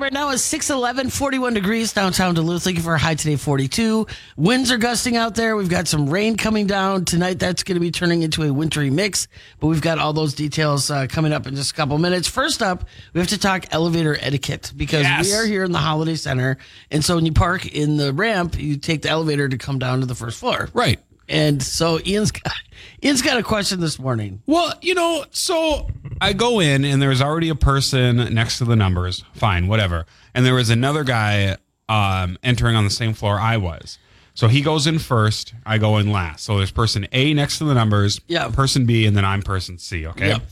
right 0.00 0.12
now 0.12 0.30
is 0.30 0.42
611, 0.44 1.10
41 1.10 1.54
degrees 1.54 1.92
downtown 1.92 2.34
Duluth. 2.34 2.66
Looking 2.66 2.82
for 2.82 2.94
a 2.94 2.98
high 2.98 3.14
today, 3.14 3.36
42. 3.36 4.06
Winds 4.36 4.70
are 4.70 4.76
gusting 4.78 5.16
out 5.16 5.34
there. 5.34 5.56
We've 5.56 5.68
got 5.68 5.88
some 5.88 6.08
rain 6.08 6.36
coming 6.36 6.66
down 6.66 7.04
tonight. 7.04 7.38
That's 7.38 7.62
going 7.62 7.74
to 7.76 7.80
be 7.80 7.90
turning 7.90 8.22
into 8.22 8.42
a 8.44 8.52
wintry 8.52 8.90
mix, 8.90 9.26
but 9.60 9.66
we've 9.68 9.80
got 9.82 9.98
all 9.98 10.12
those 10.12 10.34
details 10.34 10.90
uh, 10.90 11.06
coming 11.08 11.32
up 11.32 11.46
in 11.46 11.54
just 11.56 11.72
a 11.72 11.74
couple 11.74 11.98
minutes. 11.98 12.28
First 12.28 12.62
up, 12.62 12.84
we 13.12 13.20
have 13.20 13.28
to 13.30 13.38
talk 13.38 13.66
elevator 13.72 14.16
etiquette 14.20 14.72
because 14.76 15.02
Yes. 15.02 15.26
we 15.26 15.34
are 15.34 15.46
here 15.46 15.64
in 15.64 15.72
the 15.72 15.78
Holiday 15.78 16.14
Center. 16.14 16.58
And 16.90 17.04
so 17.04 17.16
when 17.16 17.26
you 17.26 17.32
park 17.32 17.66
in 17.66 17.96
the 17.96 18.12
ramp, 18.12 18.58
you 18.58 18.76
take 18.76 19.02
the 19.02 19.08
elevator 19.10 19.48
to 19.48 19.58
come 19.58 19.78
down 19.78 20.00
to 20.00 20.06
the 20.06 20.14
first 20.14 20.38
floor. 20.38 20.68
Right. 20.72 21.00
And 21.28 21.62
so 21.62 22.00
Ian's 22.06 22.30
got, 22.30 22.52
Ian's 23.04 23.22
got 23.22 23.36
a 23.36 23.42
question 23.42 23.80
this 23.80 23.98
morning. 23.98 24.42
Well, 24.46 24.72
you 24.80 24.94
know, 24.94 25.24
so 25.30 25.90
I 26.20 26.32
go 26.32 26.60
in 26.60 26.84
and 26.84 27.00
there's 27.02 27.20
already 27.20 27.48
a 27.50 27.54
person 27.54 28.16
next 28.34 28.58
to 28.58 28.64
the 28.64 28.76
numbers. 28.76 29.24
Fine, 29.34 29.66
whatever. 29.68 30.06
And 30.34 30.46
there 30.46 30.54
was 30.54 30.70
another 30.70 31.04
guy 31.04 31.56
um, 31.88 32.38
entering 32.42 32.76
on 32.76 32.84
the 32.84 32.90
same 32.90 33.12
floor 33.14 33.38
I 33.38 33.56
was. 33.58 33.98
So 34.34 34.46
he 34.48 34.60
goes 34.60 34.86
in 34.86 35.00
first, 35.00 35.52
I 35.66 35.78
go 35.78 35.96
in 35.98 36.12
last. 36.12 36.44
So 36.44 36.56
there's 36.58 36.70
person 36.70 37.08
A 37.12 37.34
next 37.34 37.58
to 37.58 37.64
the 37.64 37.74
numbers, 37.74 38.20
Yeah. 38.28 38.48
person 38.48 38.86
B, 38.86 39.04
and 39.04 39.16
then 39.16 39.24
I'm 39.24 39.42
person 39.42 39.78
C, 39.78 40.06
okay? 40.06 40.28
Yep. 40.28 40.42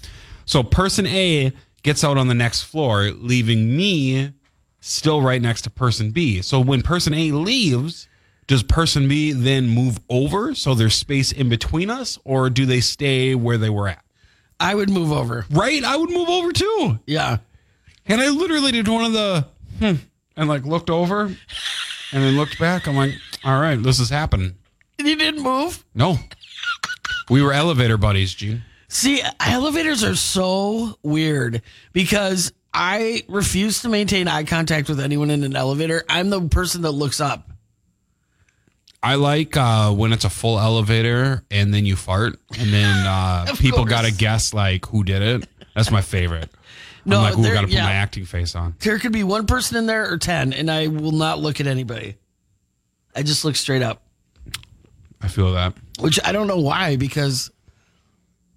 So 0.44 0.62
person 0.64 1.06
A 1.06 1.52
gets 1.84 2.02
out 2.02 2.18
on 2.18 2.26
the 2.26 2.34
next 2.34 2.62
floor, 2.64 3.10
leaving 3.12 3.76
me 3.76 4.32
still 4.80 5.22
right 5.22 5.40
next 5.40 5.62
to 5.62 5.70
person 5.70 6.10
B. 6.10 6.42
So 6.42 6.58
when 6.60 6.82
person 6.82 7.14
A 7.14 7.30
leaves, 7.30 8.08
does 8.46 8.62
person 8.62 9.08
B 9.08 9.32
then 9.32 9.68
move 9.68 10.00
over 10.08 10.54
so 10.54 10.74
there's 10.74 10.94
space 10.94 11.32
in 11.32 11.48
between 11.48 11.90
us, 11.90 12.18
or 12.24 12.50
do 12.50 12.66
they 12.66 12.80
stay 12.80 13.34
where 13.34 13.58
they 13.58 13.70
were 13.70 13.88
at? 13.88 14.04
I 14.58 14.74
would 14.74 14.88
move 14.88 15.12
over. 15.12 15.46
Right? 15.50 15.82
I 15.84 15.96
would 15.96 16.10
move 16.10 16.28
over 16.28 16.52
too. 16.52 16.98
Yeah. 17.06 17.38
And 18.06 18.20
I 18.20 18.28
literally 18.28 18.72
did 18.72 18.88
one 18.88 19.04
of 19.04 19.12
the 19.12 19.46
hmm, 19.80 19.94
and 20.36 20.48
like 20.48 20.64
looked 20.64 20.90
over 20.90 21.22
and 21.22 21.36
then 22.12 22.36
looked 22.36 22.58
back. 22.58 22.86
I'm 22.86 22.96
like, 22.96 23.14
all 23.44 23.60
right, 23.60 23.82
this 23.82 23.98
is 23.98 24.10
happening. 24.10 24.54
And 24.98 25.08
you 25.08 25.16
didn't 25.16 25.42
move? 25.42 25.84
No. 25.94 26.18
We 27.28 27.42
were 27.42 27.52
elevator 27.52 27.96
buddies, 27.96 28.32
Gene. 28.32 28.62
See, 28.88 29.20
elevators 29.40 30.04
are 30.04 30.14
so 30.14 30.96
weird 31.02 31.62
because 31.92 32.52
I 32.72 33.24
refuse 33.28 33.82
to 33.82 33.88
maintain 33.88 34.28
eye 34.28 34.44
contact 34.44 34.88
with 34.88 35.00
anyone 35.00 35.30
in 35.30 35.42
an 35.42 35.56
elevator. 35.56 36.04
I'm 36.08 36.30
the 36.30 36.42
person 36.48 36.82
that 36.82 36.92
looks 36.92 37.20
up. 37.20 37.50
I 39.06 39.14
like 39.14 39.56
uh, 39.56 39.92
when 39.92 40.12
it's 40.12 40.24
a 40.24 40.30
full 40.30 40.58
elevator 40.58 41.44
and 41.50 41.72
then 41.72 41.86
you 41.86 41.96
fart 41.96 42.38
and 42.58 42.72
then 42.72 43.06
uh, 43.06 43.46
Of 43.48 43.58
people 43.58 43.78
course. 43.80 43.90
got 43.90 44.04
to 44.04 44.12
guess 44.12 44.52
like 44.52 44.86
who 44.86 45.04
did 45.04 45.22
it. 45.22 45.48
That's 45.74 45.90
my 45.90 46.00
favorite. 46.02 46.50
No, 47.04 47.18
I'm 47.18 47.22
like, 47.22 47.38
ooh, 47.38 47.42
there- 47.42 47.54
got 47.54 47.60
to 47.60 47.66
put 47.68 47.74
yeah. 47.74 47.84
my 47.84 47.92
acting 47.92 48.24
face 48.24 48.54
on. 48.56 48.74
There 48.80 48.98
could 48.98 49.12
be 49.12 49.22
one 49.22 49.46
person 49.46 49.76
in 49.76 49.86
there 49.86 50.12
or 50.12 50.18
10, 50.18 50.52
and 50.52 50.68
I 50.70 50.88
will 50.88 51.12
not 51.12 51.38
look 51.38 51.60
at 51.60 51.66
anybody. 51.68 52.16
I 53.14 53.22
just 53.22 53.44
look 53.44 53.54
straight 53.56 53.82
up, 53.82 54.02
I 55.22 55.28
feel 55.28 55.52
that. 55.52 55.74
which 56.00 56.18
I 56.24 56.32
don't 56.32 56.46
know 56.48 56.58
why 56.58 56.96
because 56.96 57.50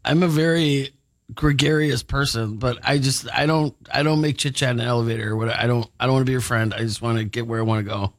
I'm 0.03 0.23
a 0.23 0.27
very 0.27 0.89
gregarious 1.33 2.01
person, 2.03 2.57
but 2.57 2.79
I 2.83 2.97
just 2.97 3.27
I 3.31 3.45
don't 3.45 3.75
I 3.93 4.01
don't 4.03 4.19
make 4.19 4.37
chit 4.37 4.55
chat 4.55 4.71
in 4.71 4.79
an 4.79 4.87
elevator. 4.87 5.35
What 5.35 5.49
I 5.49 5.67
don't 5.67 5.87
I 5.99 6.05
don't 6.07 6.13
want 6.15 6.23
to 6.25 6.29
be 6.29 6.33
your 6.33 6.41
friend. 6.41 6.73
I 6.73 6.79
just 6.79 7.01
want 7.01 7.19
to 7.19 7.23
get 7.23 7.45
where 7.47 7.59
I 7.59 7.63
want 7.63 7.85
to 7.85 7.89
go. 7.89 8.13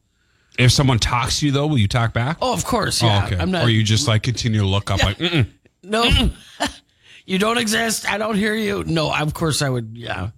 If 0.59 0.71
someone 0.71 0.99
talks 0.99 1.39
to 1.39 1.45
you 1.45 1.51
though, 1.51 1.67
will 1.67 1.77
you 1.77 1.87
talk 1.87 2.13
back? 2.13 2.37
Oh, 2.41 2.53
of 2.53 2.65
course, 2.65 3.01
yeah. 3.01 3.21
oh, 3.23 3.25
okay. 3.25 3.41
I'm 3.41 3.51
not. 3.51 3.65
or 3.65 3.69
you 3.69 3.83
just 3.83 4.07
like 4.07 4.23
continue 4.23 4.61
to 4.61 4.67
look 4.67 4.91
up 4.91 5.01
like, 5.03 5.17
Mm-mm. 5.17 5.47
No, 5.83 6.03
you 7.25 7.39
don't 7.39 7.57
exist. 7.57 8.09
I 8.09 8.17
don't 8.17 8.35
hear 8.35 8.53
you. 8.53 8.83
No, 8.83 9.13
of 9.13 9.33
course 9.33 9.61
I 9.61 9.69
would. 9.69 9.97
Yeah. 9.97 10.31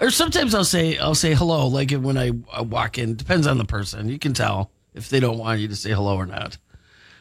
Or 0.00 0.10
sometimes 0.10 0.54
I'll 0.54 0.64
say 0.64 0.98
I'll 0.98 1.14
say 1.14 1.34
hello, 1.34 1.66
like 1.68 1.90
when 1.90 2.16
I, 2.16 2.32
I 2.52 2.62
walk 2.62 2.98
in. 2.98 3.16
Depends 3.16 3.46
on 3.46 3.58
the 3.58 3.64
person. 3.64 4.08
You 4.08 4.18
can 4.18 4.34
tell 4.34 4.70
if 4.94 5.08
they 5.08 5.20
don't 5.20 5.38
want 5.38 5.60
you 5.60 5.68
to 5.68 5.76
say 5.76 5.90
hello 5.90 6.16
or 6.16 6.26
not. 6.26 6.58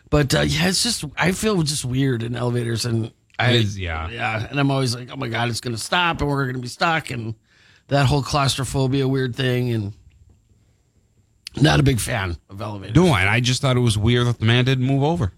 But 0.10 0.34
uh, 0.36 0.42
yeah, 0.42 0.68
it's 0.70 0.84
just 0.84 1.04
I 1.18 1.32
feel 1.32 1.62
just 1.64 1.84
weird 1.84 2.24
in 2.24 2.36
elevators, 2.36 2.86
and 2.86 3.12
I 3.40 3.52
is, 3.54 3.78
yeah. 3.78 4.10
yeah, 4.10 4.48
and 4.50 4.60
I'm 4.60 4.72
always 4.72 4.96
like, 4.96 5.10
oh 5.12 5.16
my 5.16 5.28
god, 5.28 5.50
it's 5.50 5.62
gonna 5.62 5.78
stop, 5.78 6.22
and 6.22 6.30
we're 6.30 6.46
gonna 6.46 6.60
be 6.60 6.68
stuck, 6.68 7.10
and 7.10 7.36
that 7.88 8.06
whole 8.06 8.22
claustrophobia 8.24 9.08
weird 9.08 9.36
thing, 9.36 9.72
and 9.72 9.94
not 11.62 11.80
a 11.80 11.84
big 11.84 12.00
fan 12.00 12.38
of 12.50 12.62
elevators. 12.62 12.96
No, 12.96 13.14
and 13.16 13.30
I 13.30 13.40
just 13.40 13.62
thought 13.62 13.78
it 13.78 13.82
was 13.82 13.98
weird 13.98 14.28
that 14.28 14.40
the 14.40 14.46
man 14.46 14.66
didn't 14.66 14.86
move 14.86 15.04
over. 15.04 15.32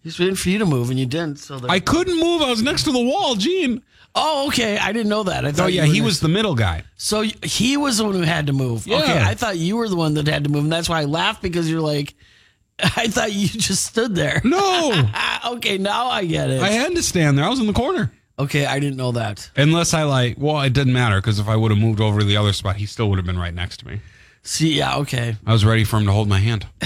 He's 0.00 0.18
waiting 0.18 0.36
for 0.36 0.48
you 0.48 0.58
to 0.58 0.66
move, 0.66 0.90
and 0.90 0.98
you 0.98 1.06
didn't. 1.06 1.38
So 1.40 1.60
I 1.68 1.80
couldn't 1.80 2.18
move. 2.18 2.40
I 2.42 2.50
was 2.50 2.62
next 2.62 2.84
to 2.84 2.92
the 2.92 3.02
wall, 3.02 3.34
Gene. 3.34 3.82
oh 4.14 4.46
okay, 4.48 4.78
I 4.78 4.92
didn't 4.92 5.08
know 5.08 5.24
that. 5.24 5.44
I 5.44 5.52
thought 5.52 5.64
Oh 5.64 5.66
yeah, 5.68 5.84
he 5.84 6.00
was 6.00 6.20
the 6.20 6.28
middle 6.28 6.54
guy. 6.54 6.84
So 6.96 7.20
y- 7.20 7.32
he 7.42 7.76
was 7.76 7.98
the 7.98 8.04
one 8.04 8.14
who 8.14 8.22
had 8.22 8.46
to 8.46 8.52
move. 8.52 8.86
Yeah. 8.86 8.98
Okay, 9.02 9.18
I 9.20 9.34
thought 9.34 9.58
you 9.58 9.76
were 9.76 9.88
the 9.88 9.96
one 9.96 10.14
that 10.14 10.26
had 10.28 10.44
to 10.44 10.50
move, 10.50 10.64
and 10.64 10.72
that's 10.72 10.88
why 10.88 11.00
I 11.00 11.04
laughed 11.04 11.42
because 11.42 11.70
you're 11.70 11.80
like, 11.80 12.14
I 12.82 13.08
thought 13.08 13.32
you 13.32 13.48
just 13.48 13.86
stood 13.86 14.14
there. 14.14 14.40
No, 14.44 15.10
okay, 15.46 15.78
now 15.78 16.06
I 16.06 16.24
get 16.24 16.48
it. 16.50 16.62
I 16.62 16.68
had 16.70 16.94
to 16.94 17.02
stand 17.02 17.36
there. 17.36 17.44
I 17.44 17.48
was 17.48 17.58
in 17.60 17.66
the 17.66 17.72
corner. 17.72 18.12
okay, 18.38 18.66
I 18.66 18.78
didn't 18.78 18.96
know 18.96 19.10
that. 19.12 19.50
Unless 19.56 19.94
I 19.94 20.04
like, 20.04 20.36
well, 20.38 20.60
it 20.60 20.72
didn't 20.72 20.92
matter 20.92 21.16
because 21.20 21.40
if 21.40 21.48
I 21.48 21.56
would 21.56 21.72
have 21.72 21.80
moved 21.80 22.00
over 22.00 22.20
to 22.20 22.24
the 22.24 22.36
other 22.36 22.52
spot, 22.52 22.76
he 22.76 22.86
still 22.86 23.10
would 23.10 23.18
have 23.18 23.26
been 23.26 23.38
right 23.38 23.52
next 23.52 23.78
to 23.78 23.86
me. 23.88 24.00
See, 24.42 24.74
yeah, 24.74 24.96
okay. 24.98 25.36
I 25.46 25.52
was 25.52 25.64
ready 25.64 25.84
for 25.84 25.98
him 25.98 26.06
to 26.06 26.12
hold 26.12 26.28
my 26.28 26.38
hand. 26.38 26.66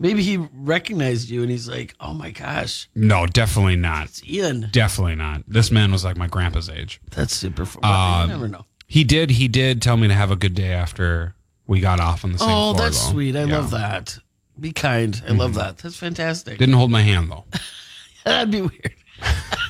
Maybe 0.00 0.22
he 0.22 0.36
recognized 0.54 1.28
you, 1.28 1.42
and 1.42 1.50
he's 1.50 1.68
like, 1.68 1.92
"Oh 2.00 2.14
my 2.14 2.30
gosh, 2.30 2.88
No, 2.94 3.26
definitely 3.26 3.74
not. 3.74 4.04
it's 4.06 4.22
Ian." 4.24 4.68
Definitely 4.70 5.16
not. 5.16 5.42
This 5.48 5.72
man 5.72 5.90
was 5.90 6.04
like 6.04 6.16
my 6.16 6.28
grandpa's 6.28 6.68
age. 6.68 7.00
That's 7.10 7.34
super 7.34 7.66
fun. 7.66 7.82
you 7.82 7.88
Um, 7.90 8.28
never 8.28 8.46
know. 8.48 8.64
He 8.86 9.02
did. 9.02 9.30
He 9.30 9.48
did 9.48 9.82
tell 9.82 9.96
me 9.96 10.06
to 10.06 10.14
have 10.14 10.30
a 10.30 10.36
good 10.36 10.54
day 10.54 10.70
after 10.72 11.34
we 11.66 11.80
got 11.80 11.98
off 11.98 12.24
on 12.24 12.32
the 12.32 12.38
same 12.38 12.48
Oh, 12.48 12.74
floor. 12.74 12.84
that's 12.86 13.04
though. 13.06 13.10
sweet. 13.12 13.34
I 13.34 13.40
Yeah. 13.40 13.44
Mm-hmm. 13.46 13.52
love 13.54 13.70
that. 13.72 14.18
Be 14.60 14.70
kind. 14.72 15.20
I 15.28 15.32
love 15.32 15.54
that. 15.54 15.78
That's 15.78 15.96
fantastic. 15.96 16.58
Didn't 16.58 16.76
hold 16.76 16.90
my 16.92 17.02
hand 17.02 17.30
though. 17.30 17.44
That'd 18.24 18.52
be 18.52 18.60
weird. 18.62 18.94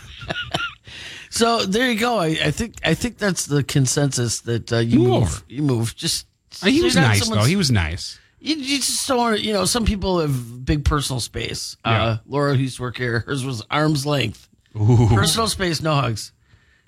so 1.30 1.64
there 1.64 1.90
you 1.90 1.98
go. 1.98 2.18
I, 2.18 2.26
I 2.44 2.50
think 2.50 2.76
I 2.84 2.94
think 2.94 3.18
that's 3.18 3.46
the 3.46 3.62
consensus 3.62 4.40
that 4.42 4.72
uh, 4.72 4.78
you 4.78 4.98
Move 5.00 5.08
move. 5.08 5.44
You 5.48 5.62
move. 5.62 5.96
Just 5.96 6.26
he 6.64 6.82
was 6.82 6.96
nice 6.96 7.28
though. 7.28 7.44
He 7.44 7.56
was 7.56 7.70
nice. 7.70 8.18
You, 8.40 8.54
you 8.54 8.76
just 8.76 9.06
don't 9.08 9.18
want 9.18 9.36
to, 9.38 9.42
you 9.42 9.52
know, 9.52 9.64
some 9.64 9.84
people 9.84 10.20
have 10.20 10.64
big 10.64 10.84
personal 10.84 11.18
space. 11.18 11.76
Uh, 11.84 12.18
Laura, 12.26 12.54
who 12.54 12.62
used 12.62 12.76
to 12.76 12.82
work 12.82 12.96
here, 12.96 13.20
hers 13.20 13.44
was 13.44 13.64
arm's 13.68 14.06
length. 14.06 14.48
Ooh. 14.76 15.08
Personal 15.08 15.48
space, 15.48 15.82
no 15.82 15.94
hugs. 15.94 16.32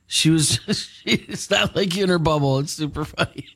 She 0.06 0.31
was, 0.31 0.61
she, 1.05 1.11
it's 1.11 1.51
not 1.51 1.75
like 1.75 1.97
you 1.97 2.05
in 2.05 2.09
her 2.09 2.21
bubble. 2.21 2.61
It's 2.61 2.72
super 2.72 3.05
funny. 3.05 3.49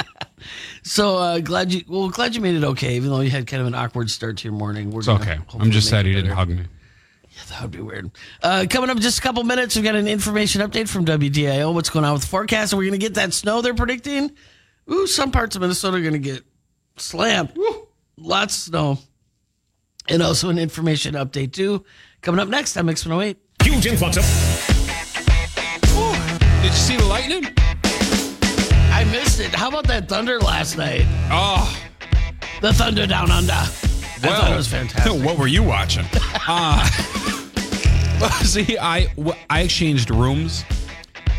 so 0.82 1.16
uh, 1.18 1.38
glad 1.38 1.72
you, 1.72 1.84
well, 1.88 2.08
glad 2.08 2.34
you 2.34 2.40
made 2.40 2.56
it 2.56 2.64
okay, 2.64 2.96
even 2.96 3.10
though 3.10 3.20
you 3.20 3.30
had 3.30 3.46
kind 3.46 3.60
of 3.60 3.68
an 3.68 3.74
awkward 3.74 4.10
start 4.10 4.38
to 4.38 4.44
your 4.44 4.54
morning. 4.54 4.90
We're 4.90 5.00
It's 5.00 5.08
okay. 5.08 5.38
I'm 5.58 5.70
just 5.70 5.88
sad 5.88 6.06
he 6.06 6.14
didn't 6.14 6.32
hug 6.32 6.48
me. 6.48 6.64
That 7.52 7.60
would 7.62 7.70
be 7.70 7.80
weird. 7.82 8.10
Uh, 8.42 8.64
coming 8.68 8.88
up 8.88 8.96
in 8.96 9.02
just 9.02 9.18
a 9.18 9.22
couple 9.22 9.44
minutes, 9.44 9.76
we've 9.76 9.84
got 9.84 9.94
an 9.94 10.08
information 10.08 10.62
update 10.62 10.88
from 10.88 11.04
WDIO. 11.04 11.74
What's 11.74 11.90
going 11.90 12.04
on 12.06 12.14
with 12.14 12.22
the 12.22 12.28
forecast? 12.28 12.72
And 12.72 12.78
we're 12.78 12.84
going 12.88 12.98
to 12.98 13.04
get 13.06 13.14
that 13.14 13.34
snow 13.34 13.60
they're 13.60 13.74
predicting. 13.74 14.32
Ooh, 14.90 15.06
some 15.06 15.30
parts 15.30 15.54
of 15.54 15.60
Minnesota 15.60 15.98
are 15.98 16.00
going 16.00 16.14
to 16.14 16.18
get 16.18 16.42
slammed. 16.96 17.52
Woo, 17.54 17.88
lots 18.16 18.56
of 18.56 18.62
snow. 18.72 18.98
And 20.08 20.22
also 20.22 20.48
an 20.48 20.58
information 20.58 21.14
update, 21.14 21.52
too. 21.52 21.84
Coming 22.22 22.40
up 22.40 22.48
next 22.48 22.74
on 22.78 22.86
Mix 22.86 23.04
108. 23.04 23.36
Huge 23.62 23.86
influx 23.86 24.16
of 24.16 24.24
Ooh, 25.94 26.12
Did 26.62 26.70
you 26.70 26.72
see 26.72 26.96
the 26.96 27.04
lightning? 27.04 27.44
I 27.84 29.04
missed 29.12 29.40
it. 29.40 29.54
How 29.54 29.68
about 29.68 29.86
that 29.88 30.08
thunder 30.08 30.40
last 30.40 30.78
night? 30.78 31.04
Oh, 31.30 31.78
The 32.62 32.72
thunder 32.72 33.06
down 33.06 33.30
under. 33.30 33.52
I 33.52 33.66
thought 34.28 34.52
it 34.52 34.56
was 34.56 34.68
fantastic. 34.68 35.12
What 35.24 35.36
were 35.38 35.48
you 35.48 35.62
watching? 35.64 36.04
uh, 36.48 36.88
see, 38.42 38.78
I 38.78 39.06
w- 39.16 39.36
I 39.50 39.60
exchanged 39.62 40.10
rooms 40.10 40.64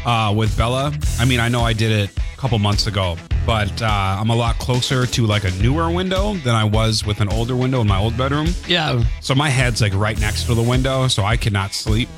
uh, 0.06 0.34
with 0.36 0.56
Bella. 0.58 0.94
I 1.20 1.26
mean, 1.26 1.40
I 1.40 1.48
know 1.50 1.62
I 1.62 1.74
did 1.74 1.92
it 1.92 2.18
a 2.18 2.38
couple 2.38 2.60
months 2.60 2.88
ago, 2.88 3.18
but 3.46 3.82
uh, 3.82 3.86
I'm 4.20 4.30
a 4.30 4.36
lot 4.36 4.58
closer 4.60 5.06
to 5.06 5.26
like 5.26 5.44
a 5.46 5.52
newer 5.52 5.90
window 5.92 6.34
than 6.36 6.56
I 6.56 6.64
was 6.66 7.06
with 7.06 7.22
an 7.22 7.30
older 7.30 7.56
window 7.56 7.82
in 7.82 7.88
my 7.88 7.98
old 7.98 8.18
bedroom. 8.18 8.48
Yeah. 8.68 9.04
So 9.22 9.34
my 9.36 9.50
head's 9.50 9.82
like 9.82 9.94
right 9.94 10.20
next 10.20 10.46
to 10.48 10.56
the 10.56 10.62
window, 10.64 11.08
so 11.08 11.24
I 11.24 11.38
cannot 11.38 11.74
sleep 11.74 12.10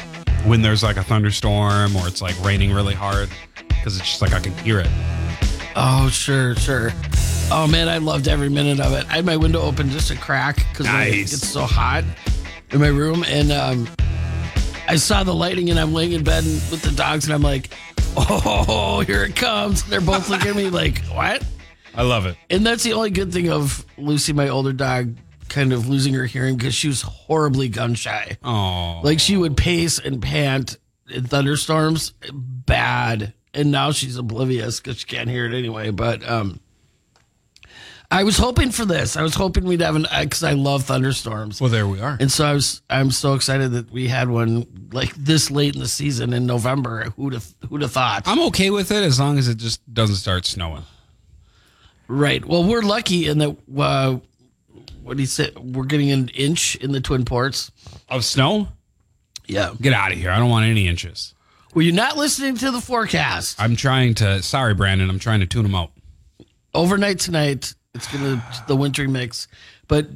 when 0.46 0.62
there's 0.62 0.84
like 0.84 0.98
a 0.98 1.04
thunderstorm 1.04 1.96
or 1.96 2.08
it's 2.08 2.22
like 2.22 2.36
raining 2.44 2.72
really 2.74 2.94
hard 2.96 3.30
because 3.68 3.98
it's 3.98 4.06
just 4.08 4.22
like 4.22 4.34
I 4.34 4.40
can 4.40 4.54
hear 4.60 4.80
it. 4.80 4.90
Oh, 5.76 6.10
sure, 6.10 6.56
sure. 6.56 6.92
Oh, 7.52 7.68
man, 7.70 7.88
I 7.90 7.98
loved 8.00 8.28
every 8.28 8.50
minute 8.50 8.80
of 8.80 8.94
it. 8.94 9.06
I 9.10 9.18
had 9.18 9.26
my 9.26 9.38
window 9.38 9.62
open 9.62 9.90
just 9.90 10.10
a 10.10 10.16
crack 10.16 10.56
because 10.72 10.88
it 10.88 10.92
Nice. 10.92 11.32
gets 11.32 11.48
so 11.50 11.62
hot 11.66 12.04
in 12.72 12.80
my 12.80 12.88
room. 12.88 13.24
And 13.28 13.52
um, 13.52 13.88
I 14.88 14.98
saw 14.98 15.24
the 15.24 15.34
lighting 15.34 15.70
and 15.70 15.80
I'm 15.80 15.94
laying 15.94 16.12
in 16.12 16.24
bed 16.24 16.44
with 16.44 16.82
the 16.82 16.92
dogs 16.92 17.26
and 17.26 17.34
I'm 17.34 17.42
like, 17.42 17.70
oh, 18.16 19.04
here 19.06 19.24
it 19.24 19.36
comes. 19.36 19.84
They're 19.84 20.02
both 20.02 20.30
looking 20.30 20.50
at 20.50 20.56
me 20.56 20.70
like, 20.70 21.00
what? 21.06 21.44
I 21.96 22.04
love 22.04 22.26
it. 22.26 22.38
And 22.50 22.66
that's 22.66 22.84
the 22.84 22.94
only 22.94 23.10
good 23.10 23.34
thing 23.34 23.50
of 23.50 23.86
Lucy, 23.98 24.34
my 24.34 24.50
older 24.50 24.74
dog, 24.74 25.16
kind 25.50 25.74
of 25.74 25.88
losing 25.88 26.14
her 26.14 26.26
hearing 26.26 26.56
because 26.58 26.76
she 26.76 26.88
was 26.88 27.02
horribly 27.02 27.68
gun 27.70 27.96
shy. 27.96 28.38
Oh, 28.44 29.02
Like 29.04 29.20
she 29.20 29.38
would 29.38 29.58
pace 29.58 29.98
and 30.00 30.22
pant 30.22 30.78
in 31.10 31.24
thunderstorms 31.26 32.14
bad. 32.34 33.34
and 33.54 33.72
now 33.72 33.92
she's 33.92 34.18
oblivious 34.18 34.80
because 34.80 35.00
she 35.00 35.08
can't 35.08 35.30
hear 35.30 35.46
it 35.46 35.54
anyway. 35.58 35.90
But 35.92 36.28
um, 36.30 36.60
I 38.16 38.24
was 38.24 38.38
hoping 38.38 38.72
for 38.72 38.86
this. 38.86 39.18
I 39.18 39.24
was 39.24 39.36
hoping 39.36 39.66
we'd 39.66 39.82
have 39.82 39.98
an 39.98 40.06
because 40.22 40.42
I 40.42 40.54
love 40.54 40.86
thunderstorms. 40.86 41.60
Well, 41.60 41.70
there 41.70 41.86
we 41.86 42.00
are. 42.00 42.16
And 42.18 42.32
so 42.32 42.46
I 42.46 42.54
was, 42.54 42.82
I'm 42.90 43.12
so 43.12 43.34
excited 43.34 43.74
that 43.74 43.92
we 43.92 44.08
had 44.08 44.30
one 44.30 44.90
like 44.94 45.14
this 45.16 45.52
late 45.52 45.76
in 45.76 45.82
the 45.82 45.88
season 45.90 46.32
in 46.32 46.46
November. 46.46 47.10
Who'd 47.18 47.34
have, 47.34 47.54
who'd 47.68 47.82
have 47.82 47.92
thought? 47.92 48.24
I'm 48.26 48.40
okay 48.48 48.70
with 48.70 48.90
it 48.92 49.04
as 49.04 49.20
long 49.20 49.38
as 49.38 49.50
it 49.50 49.58
just 49.58 49.82
doesn't 49.94 50.16
start 50.16 50.46
snowing. 50.46 50.84
Right. 52.08 52.46
Well, 52.46 52.64
we're 52.64 52.84
lucky 52.84 53.28
in 53.28 53.38
that. 53.40 53.58
Uh, 53.78 54.20
what 55.04 55.18
do 55.18 55.24
you 55.24 55.28
say? 55.28 55.52
We're 55.60 55.84
getting 55.84 56.12
an 56.12 56.30
inch 56.30 56.78
in 56.78 56.94
the 56.94 57.02
Twin 57.02 57.26
Ports. 57.26 57.70
Of 58.08 58.24
snow? 58.24 58.70
Yeah. 59.46 59.74
Get 59.82 59.92
out 59.92 60.14
of 60.14 60.18
here. 60.18 60.32
I 60.32 60.40
don't 60.40 60.50
want 60.50 60.66
any 60.66 60.88
inches. 60.88 61.34
Well, 61.74 61.84
you're 61.84 61.94
not 61.94 62.16
listening 62.16 62.56
to 62.60 62.72
the 62.72 62.80
forecast. 62.80 63.60
I'm 63.60 63.76
trying 63.76 64.14
to. 64.16 64.42
Sorry, 64.42 64.74
Brandon. 64.74 65.10
I'm 65.10 65.20
trying 65.20 65.42
to 65.42 65.46
tune 65.46 65.64
them 65.64 65.76
out. 65.76 65.92
Overnight 66.74 67.20
tonight, 67.20 67.74
it's 67.96 68.12
gonna 68.12 68.44
the 68.68 68.76
wintry 68.76 69.08
mix. 69.08 69.48
But 69.88 70.08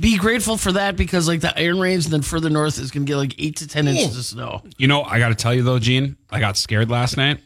be 0.00 0.18
grateful 0.18 0.56
for 0.56 0.72
that 0.72 0.96
because 0.96 1.28
like 1.28 1.40
the 1.40 1.58
iron 1.58 1.78
range, 1.78 2.04
and 2.04 2.12
then 2.12 2.22
further 2.22 2.50
north 2.50 2.78
is 2.78 2.90
gonna 2.90 3.06
get 3.06 3.16
like 3.16 3.34
eight 3.38 3.56
to 3.56 3.66
ten 3.66 3.88
inches 3.88 4.16
of 4.16 4.24
snow. 4.24 4.62
You 4.76 4.88
know, 4.88 5.02
I 5.02 5.18
got 5.18 5.28
to 5.28 5.34
tell 5.34 5.54
you 5.54 5.62
though, 5.62 5.78
Gene, 5.78 6.16
I 6.30 6.40
got 6.40 6.56
scared 6.56 6.90
last 6.90 7.16
night. 7.16 7.40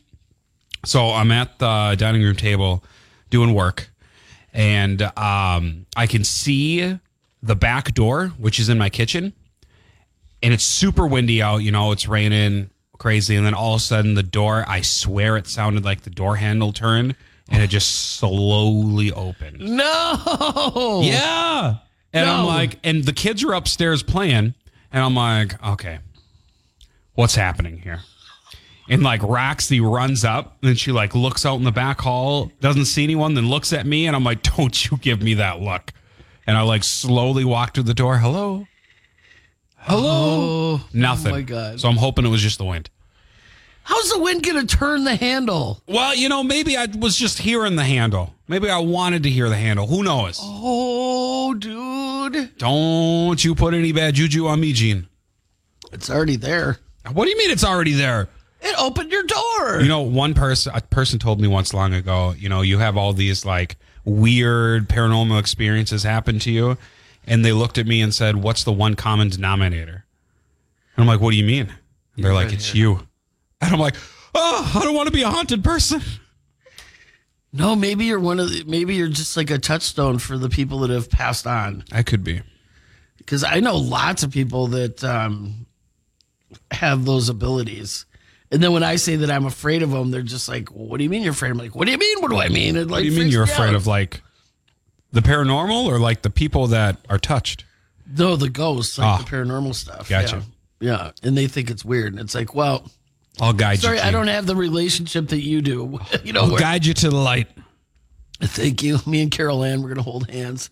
So 0.85 1.11
I'm 1.11 1.31
at 1.31 1.59
the 1.59 1.95
dining 1.99 2.23
room 2.23 2.35
table 2.35 2.83
doing 3.31 3.55
work, 3.55 3.91
and 4.53 5.03
um, 5.17 5.87
I 5.97 6.07
can 6.09 6.25
see 6.25 6.99
the 7.43 7.57
back 7.57 7.95
door, 7.95 8.29
which 8.39 8.59
is 8.59 8.69
in 8.69 8.79
my 8.79 8.89
kitchen, 8.91 9.33
and 10.43 10.53
it's 10.53 10.65
super 10.65 11.07
windy 11.07 11.43
out. 11.43 11.59
You 11.59 11.71
know, 11.71 11.93
it's 11.93 12.09
raining 12.09 12.71
crazy, 12.99 13.35
and 13.35 13.45
then 13.45 13.53
all 13.53 13.75
of 13.75 13.81
a 13.81 13.83
sudden 13.83 14.15
the 14.15 14.23
door. 14.23 14.65
I 14.69 14.81
swear 14.81 15.37
it 15.37 15.49
sounded 15.49 15.85
like 15.85 16.03
the 16.03 16.11
door 16.11 16.37
handle 16.37 16.73
turned, 16.73 17.17
and 17.53 17.63
it 17.63 17.69
just 17.69 18.17
slowly 18.17 19.13
opened. 19.13 19.61
No. 19.61 21.03
Yeah. 21.05 21.77
And 22.15 22.29
I'm 22.29 22.47
like, 22.47 22.79
and 22.83 23.05
the 23.05 23.13
kids 23.13 23.45
are 23.45 23.53
upstairs 23.53 24.03
playing, 24.03 24.55
and 24.93 25.05
I'm 25.05 25.15
like, 25.15 25.63
okay, 25.65 25.99
what's 27.15 27.35
happening 27.35 27.79
here? 27.79 28.01
And 28.89 29.03
like 29.03 29.23
Roxy 29.23 29.81
runs 29.81 30.25
up 30.25 30.57
and 30.63 30.79
she 30.79 30.93
like 30.93 31.15
looks 31.15 31.47
out 31.47 31.57
in 31.57 31.65
the 31.65 31.73
back 31.73 32.01
hall, 32.01 32.51
doesn't 32.61 32.87
see 32.87 33.05
anyone, 33.05 33.35
then 33.35 33.49
looks 33.49 33.73
at 33.73 33.87
me, 33.87 34.07
and 34.07 34.17
I'm 34.17 34.25
like, 34.25 34.43
don't 34.57 34.91
you 34.91 34.97
give 34.99 35.23
me 35.23 35.35
that 35.35 35.61
look. 35.61 35.93
And 36.47 36.57
I 36.57 36.63
like 36.63 36.85
slowly 36.85 37.45
walk 37.45 37.75
to 37.75 37.83
the 37.83 37.95
door. 37.95 38.19
Hello. 38.19 38.67
Hello. 39.77 40.03
Oh, 40.05 40.81
oh 40.83 40.89
Nothing. 40.93 41.33
Oh 41.33 41.37
my 41.37 41.43
god. 41.43 41.81
So 41.81 41.89
I'm 41.89 41.97
hoping 41.97 42.27
it 42.27 42.29
was 42.29 42.43
just 42.43 42.59
the 42.59 42.65
wind. 42.65 42.91
How's 43.85 44.11
the 44.11 44.19
wind 44.21 44.43
gonna 44.45 44.65
turn 44.65 45.05
the 45.05 45.17
handle? 45.17 45.83
Well, 45.87 46.15
you 46.15 46.29
know, 46.29 46.43
maybe 46.43 46.77
I 46.77 46.87
was 46.87 47.17
just 47.17 47.39
hearing 47.39 47.77
the 47.77 47.85
handle. 47.85 48.35
Maybe 48.49 48.71
I 48.71 48.79
wanted 48.79 49.23
to 49.25 49.31
hear 49.31 49.49
the 49.49 49.57
handle. 49.57 49.87
Who 49.87 50.03
knows? 50.03 50.39
Oh, 50.43 51.55
dude, 51.55 52.57
Don't 52.59 53.43
you 53.45 53.55
put 53.55 53.75
any 53.75 53.93
bad 53.93 54.15
juju 54.15 54.47
on 54.47 54.61
me, 54.61 54.73
Gene. 54.73 55.09
it's 55.93 56.09
already 56.11 56.37
there. 56.37 56.79
What 57.13 57.25
do 57.25 57.31
you 57.31 57.39
mean 57.39 57.51
it's 57.51 57.65
already 57.65 57.93
there? 57.93 58.29
It 58.61 58.75
opened 58.79 59.11
your 59.11 59.25
door. 59.25 59.81
You 59.81 59.89
know, 59.89 60.03
one 60.03 60.35
person 60.35 60.73
a 60.75 60.81
person 60.81 61.19
told 61.19 61.41
me 61.41 61.49
once 61.49 61.75
long 61.75 61.93
ago, 61.93 62.35
you 62.39 62.49
know, 62.49 62.63
you 62.63 62.79
have 62.79 62.97
all 62.97 63.13
these 63.13 63.45
like 63.45 63.77
weird 64.05 64.89
paranormal 64.89 65.39
experiences 65.41 66.05
happen 66.05 66.39
to 66.41 66.51
you, 66.53 66.79
and 67.27 67.45
they 67.45 67.53
looked 67.53 67.77
at 67.79 67.87
me 67.87 68.01
and 68.01 68.15
said, 68.15 68.37
"What's 68.37 68.63
the 68.63 68.73
one 68.73 68.95
common 68.95 69.29
denominator?" 69.31 70.05
And 70.97 71.03
I'm 71.03 71.07
like, 71.09 71.21
"What 71.21 71.33
do 71.33 71.37
you 71.37 71.45
mean?" 71.45 71.75
And 72.15 72.25
they're 72.25 72.33
like, 72.35 72.53
"It's 72.53 72.73
you." 72.73 73.09
And 73.63 73.73
I'm 73.73 73.79
like, 73.81 73.95
"Oh, 74.35 74.73
I 74.75 74.85
don't 74.85 74.95
want 74.95 75.07
to 75.07 75.13
be 75.13 75.23
a 75.23 75.31
haunted 75.31 75.63
person." 75.65 76.03
no, 77.53 77.77
maybe 77.77 78.07
you're 78.07 78.19
one 78.21 78.41
of 78.41 78.51
the. 78.51 78.65
Maybe 78.65 78.95
you're 78.97 79.09
just 79.09 79.37
like 79.37 79.51
a 79.51 79.59
touchstone 79.59 80.19
for 80.19 80.37
the 80.39 80.49
people 80.49 80.81
that 80.81 80.91
have 80.91 81.09
passed 81.11 81.47
on. 81.47 81.85
I 81.93 82.03
could 82.03 82.25
be. 82.25 82.43
Because 83.19 83.45
I 83.45 83.61
know 83.61 83.77
lots 83.77 84.23
of 84.23 84.33
people 84.33 84.67
that 84.69 85.05
um, 85.05 85.67
have 86.71 87.05
those 87.05 87.29
abilities. 87.29 88.05
And 88.51 88.63
then 88.63 88.73
when 88.73 88.83
I 88.83 88.97
say 88.97 89.17
that 89.17 89.31
I'm 89.31 89.47
afraid 89.47 89.83
of 89.83 89.91
them, 89.91 90.11
they're 90.11 90.23
just 90.23 90.49
like, 90.49 90.71
well, 90.75 90.87
"What 90.87 90.99
do 90.99 91.05
you 91.05 91.11
mean 91.11 91.23
you're 91.23 91.33
afraid?" 91.33 91.51
I'm 91.51 91.59
like, 91.59 91.75
"What 91.75 91.85
do 91.87 91.93
you 91.93 91.99
mean? 91.99 92.21
What 92.21 92.31
do 92.31 92.39
I 92.39 92.49
mean?" 92.49 92.77
It 92.77 92.81
like 92.89 92.91
What 92.91 92.99
do 93.01 93.07
you 93.07 93.19
mean 93.19 93.29
you're 93.31 93.47
me 93.47 93.53
afraid 93.53 93.69
out. 93.71 93.75
of 93.77 93.87
like 93.87 94.23
the 95.13 95.21
paranormal 95.21 95.87
or 95.87 95.99
like 95.99 96.23
the 96.23 96.31
people 96.31 96.67
that 96.69 96.97
are 97.09 97.19
touched? 97.19 97.65
No, 98.15 98.35
the 98.37 98.51
ghosts, 98.51 98.99
like 98.99 99.07
Ah. 99.07 99.19
the 99.19 99.25
paranormal 99.25 99.75
stuff. 99.75 100.09
Gotcha. 100.09 100.43
Yeah. 100.81 100.91
yeah, 100.91 101.11
and 101.23 101.37
they 101.39 101.47
think 101.47 101.71
it's 101.71 101.85
weird, 101.85 102.13
and 102.13 102.21
it's 102.21 102.35
like, 102.35 102.55
well, 102.55 102.91
I'll 103.41 103.53
guide 103.53 103.81
sorry, 103.81 103.97
you. 103.97 104.03
I 104.03 104.11
don't 104.11 104.29
have 104.29 104.47
the 104.47 104.57
relationship 104.57 105.29
that 105.29 105.41
you 105.41 105.63
do. 105.63 105.99
you 106.25 106.33
know, 106.33 106.43
I'll 106.43 106.57
guide 106.59 106.85
you 106.85 106.95
to 106.95 107.11
the 107.11 107.17
light. 107.17 107.49
Thank 108.41 108.83
you. 108.83 108.99
Me 109.07 109.23
and 109.23 109.31
Carol 109.31 109.63
Anne, 109.63 109.83
we're 109.83 109.89
going 109.89 109.99
to 109.99 110.03
hold 110.03 110.29
hands. 110.29 110.71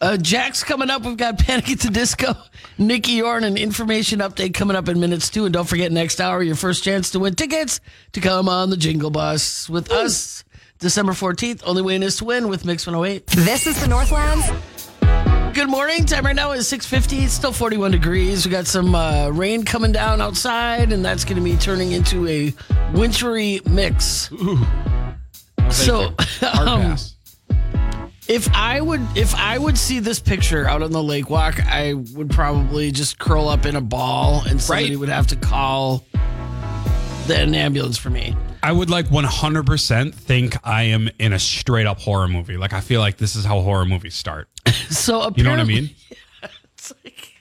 Uh, 0.00 0.16
Jack's 0.16 0.64
coming 0.64 0.88
up. 0.88 1.02
We've 1.02 1.18
got 1.18 1.38
Panic 1.38 1.70
at 1.70 1.80
the 1.80 1.90
Disco. 1.90 2.34
Nicky 2.78 3.20
Youre, 3.20 3.44
an 3.44 3.58
information 3.58 4.20
update 4.20 4.54
coming 4.54 4.74
up 4.74 4.88
in 4.88 4.98
minutes 4.98 5.28
too. 5.28 5.44
And 5.44 5.52
don't 5.52 5.68
forget, 5.68 5.92
next 5.92 6.18
hour, 6.18 6.42
your 6.42 6.56
first 6.56 6.82
chance 6.82 7.10
to 7.10 7.18
win 7.18 7.34
tickets 7.34 7.80
to 8.12 8.20
come 8.22 8.48
on 8.48 8.70
the 8.70 8.76
Jingle 8.76 9.10
Bus 9.10 9.68
with 9.68 9.92
us. 9.92 10.44
December 10.78 11.12
14th. 11.12 11.62
Only 11.66 11.82
way 11.82 11.94
in 11.94 12.02
is 12.02 12.16
to 12.16 12.24
win 12.24 12.48
with 12.48 12.64
Mix 12.64 12.86
108. 12.86 13.26
This 13.26 13.66
is 13.66 13.78
the 13.78 13.86
Northlands. 13.86 14.46
Good 15.60 15.68
morning. 15.68 16.06
Time 16.06 16.24
right 16.24 16.34
now 16.34 16.52
is 16.52 16.66
650. 16.68 17.22
It's 17.22 17.34
still 17.34 17.52
41 17.52 17.90
degrees. 17.90 18.46
We 18.46 18.50
got 18.50 18.66
some 18.66 18.94
uh, 18.94 19.28
rain 19.28 19.62
coming 19.62 19.92
down 19.92 20.22
outside, 20.22 20.90
and 20.90 21.04
that's 21.04 21.22
going 21.22 21.36
to 21.36 21.42
be 21.42 21.54
turning 21.58 21.92
into 21.92 22.26
a 22.26 22.54
wintry 22.94 23.60
mix. 23.68 24.30
So, 25.70 26.14
um. 26.58 26.96
If 28.26 28.48
I 28.54 28.80
would, 28.80 29.02
if 29.14 29.34
I 29.34 29.58
would 29.58 29.76
see 29.76 29.98
this 29.98 30.18
picture 30.18 30.66
out 30.66 30.80
on 30.80 30.92
the 30.92 31.02
lake 31.02 31.28
walk, 31.28 31.60
I 31.66 31.92
would 32.14 32.30
probably 32.30 32.90
just 32.90 33.18
curl 33.18 33.46
up 33.46 33.66
in 33.66 33.76
a 33.76 33.82
ball, 33.82 34.42
and 34.48 34.62
somebody 34.62 34.92
Right. 34.92 34.98
would 34.98 35.10
have 35.10 35.26
to 35.26 35.36
call 35.36 36.06
an 37.28 37.54
ambulance 37.54 37.98
for 37.98 38.08
me. 38.08 38.34
I 38.62 38.72
would 38.72 38.90
like 38.90 39.06
100% 39.08 40.14
think 40.14 40.56
I 40.64 40.82
am 40.84 41.08
in 41.18 41.32
a 41.32 41.38
straight 41.38 41.86
up 41.86 41.98
horror 41.98 42.28
movie. 42.28 42.56
Like 42.56 42.72
I 42.72 42.80
feel 42.80 43.00
like 43.00 43.16
this 43.16 43.34
is 43.36 43.44
how 43.44 43.60
horror 43.60 43.84
movies 43.84 44.14
start. 44.14 44.48
So 44.90 45.30
You 45.36 45.44
know 45.44 45.50
what 45.50 45.60
I 45.60 45.64
mean? 45.64 45.90
It's 46.74 46.92
like, 47.04 47.34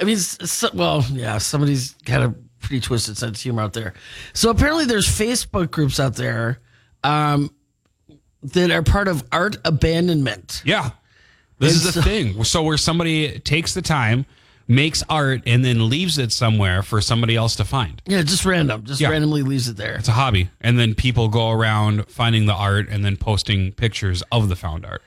I 0.00 0.04
mean, 0.04 0.16
so, 0.16 0.68
well, 0.72 1.04
yeah, 1.10 1.38
somebody's 1.38 1.92
got 2.04 2.22
a 2.22 2.34
pretty 2.60 2.80
twisted 2.80 3.16
sense 3.18 3.38
of 3.38 3.42
humor 3.42 3.62
out 3.62 3.72
there. 3.72 3.92
So 4.34 4.50
apparently, 4.50 4.84
there's 4.84 5.06
Facebook 5.06 5.70
groups 5.72 5.98
out 6.00 6.14
there 6.14 6.60
um, 7.04 7.50
that 8.42 8.70
are 8.70 8.82
part 8.82 9.08
of 9.08 9.24
art 9.32 9.56
abandonment. 9.64 10.62
Yeah. 10.64 10.90
This 11.58 11.72
And 11.72 11.76
is 11.76 11.84
the 11.84 11.92
so- 11.92 12.02
thing. 12.02 12.44
So 12.44 12.62
where 12.62 12.76
somebody 12.78 13.38
takes 13.40 13.74
the 13.74 13.82
time, 13.82 14.26
makes 14.68 15.02
art, 15.08 15.42
and 15.46 15.64
then 15.64 15.88
leaves 15.88 16.18
it 16.18 16.32
somewhere 16.32 16.82
for 16.82 17.00
somebody 17.00 17.36
else 17.36 17.56
to 17.56 17.64
find. 17.64 18.00
Yeah, 18.06 18.22
just 18.22 18.44
random, 18.44 18.84
just 18.84 19.00
Yeah. 19.00 19.08
randomly 19.10 19.42
leaves 19.42 19.68
it 19.68 19.76
there. 19.76 19.94
It's 19.96 20.08
a 20.08 20.12
hobby. 20.12 20.50
And 20.60 20.78
then 20.78 20.94
people 20.94 21.28
go 21.28 21.50
around 21.50 22.06
finding 22.08 22.46
the 22.46 22.54
art 22.54 22.88
and 22.88 23.04
then 23.04 23.16
posting 23.16 23.72
pictures 23.72 24.22
of 24.32 24.48
the 24.48 24.56
found 24.56 24.84
art. 24.86 25.02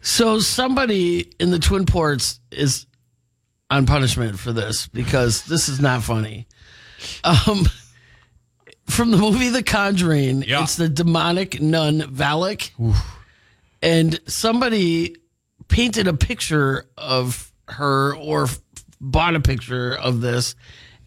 So 0.00 0.40
somebody 0.40 1.30
in 1.38 1.50
the 1.50 1.58
Twin 1.58 1.84
Ports 1.86 2.40
is 2.50 2.86
on 3.68 3.86
punishment 3.86 4.38
for 4.38 4.52
this 4.52 4.86
because 4.88 5.42
this 5.42 5.68
is 5.68 5.78
not 5.80 6.02
funny. 6.02 6.46
Um, 7.22 7.68
from 8.88 9.10
the 9.10 9.16
movie 9.18 9.50
The 9.50 9.62
Conjuring, 9.62 10.42
Yeah. 10.42 10.62
it's 10.62 10.76
the 10.76 10.88
demonic 10.88 11.60
nun 11.60 12.00
Valak, 12.02 12.70
and 13.82 14.18
somebody 14.26 15.16
painted 15.68 16.08
a 16.08 16.14
picture 16.14 16.86
of 16.98 17.52
her 17.68 18.16
or 18.16 18.44
f- 18.44 18.58
bought 19.00 19.34
a 19.34 19.40
picture 19.40 19.94
of 19.94 20.20
this 20.20 20.54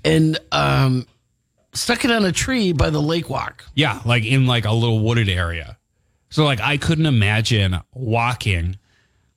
and 0.03 0.39
um, 0.51 1.07
stuck 1.73 2.05
it 2.05 2.11
on 2.11 2.25
a 2.25 2.31
tree 2.31 2.73
by 2.73 2.89
the 2.89 3.01
lake 3.01 3.29
walk. 3.29 3.65
Yeah, 3.75 4.01
like 4.05 4.25
in 4.25 4.45
like 4.47 4.65
a 4.65 4.73
little 4.73 4.99
wooded 4.99 5.29
area. 5.29 5.77
So 6.29 6.45
like 6.45 6.59
I 6.59 6.77
couldn't 6.77 7.05
imagine 7.05 7.79
walking, 7.93 8.77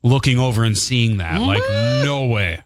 looking 0.02 0.38
over 0.38 0.64
and 0.64 0.76
seeing 0.76 1.18
that. 1.18 1.40
Like 1.40 1.62
no 2.04 2.26
way. 2.26 2.62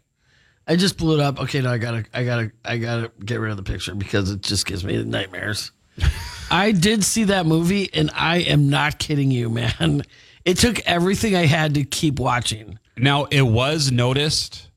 I 0.67 0.77
just 0.77 0.97
blew 0.97 1.19
it 1.19 1.21
up. 1.21 1.41
Okay, 1.41 1.61
now 1.61 1.73
I 1.73 1.79
gotta, 1.79 2.05
I 2.15 2.25
gotta, 2.25 2.53
I 2.65 2.79
gotta 2.79 3.11
get 3.25 3.41
rid 3.41 3.51
of 3.51 3.57
the 3.57 3.65
picture 3.65 3.93
because 3.95 4.31
it 4.31 4.43
just 4.43 4.67
gives 4.67 4.85
me 4.85 5.03
nightmares. 5.03 5.73
I 6.51 6.71
did 6.71 7.03
see 7.03 7.25
that 7.25 7.45
movie, 7.45 7.93
and 7.93 8.11
I 8.15 8.39
am 8.39 8.71
not 8.71 9.01
kidding 9.01 9.33
you, 9.33 9.51
man. 9.51 10.05
It 10.45 10.59
took 10.59 10.81
everything 10.87 11.35
I 11.35 11.47
had 11.47 11.75
to 11.75 11.85
keep 11.85 12.19
watching. 12.19 12.79
Now 12.97 13.25
it 13.25 13.43
was 13.43 13.91
noticed 13.91 14.70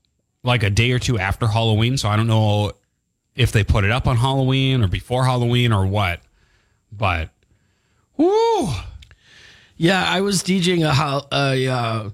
like 0.43 0.63
a 0.63 0.69
day 0.69 0.91
or 0.91 0.99
two 0.99 1.17
after 1.17 1.47
Halloween, 1.47 1.97
so 1.97 2.09
I 2.09 2.15
don't 2.15 2.27
know 2.27 2.73
if 3.35 3.51
they 3.51 3.63
put 3.63 3.83
it 3.83 3.91
up 3.91 4.07
on 4.07 4.17
Halloween 4.17 4.83
or 4.83 4.87
before 4.87 5.23
Halloween 5.25 5.71
or 5.71 5.85
what. 5.85 6.21
But 6.91 7.29
whoo, 8.17 8.69
Yeah, 9.77 10.03
I 10.05 10.21
was 10.21 10.43
DJing 10.43 10.83
a, 10.83 11.35
a 11.35 11.67
uh, 11.67 12.09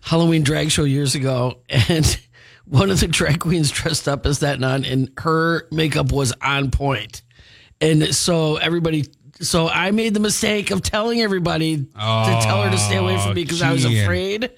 Halloween 0.00 0.42
drag 0.42 0.70
show 0.70 0.84
years 0.84 1.14
ago, 1.14 1.58
and 1.68 2.18
one 2.64 2.90
of 2.90 3.00
the 3.00 3.08
drag 3.08 3.40
queens 3.40 3.70
dressed 3.70 4.08
up 4.08 4.26
as 4.26 4.40
that 4.40 4.60
nun, 4.60 4.84
and 4.84 5.10
her 5.18 5.66
makeup 5.70 6.12
was 6.12 6.32
on 6.42 6.70
point. 6.70 7.22
And 7.80 8.14
so 8.14 8.56
everybody 8.56 9.06
So 9.40 9.68
I 9.68 9.90
made 9.90 10.14
the 10.14 10.20
mistake 10.20 10.70
of 10.70 10.82
telling 10.82 11.20
everybody 11.20 11.78
to 11.78 12.40
tell 12.42 12.62
her 12.62 12.70
to 12.70 12.78
stay 12.78 12.96
away 12.96 13.18
from 13.18 13.34
me 13.34 13.42
because 13.42 13.60
I 13.60 13.72
was 13.72 13.84
afraid. 13.84 14.50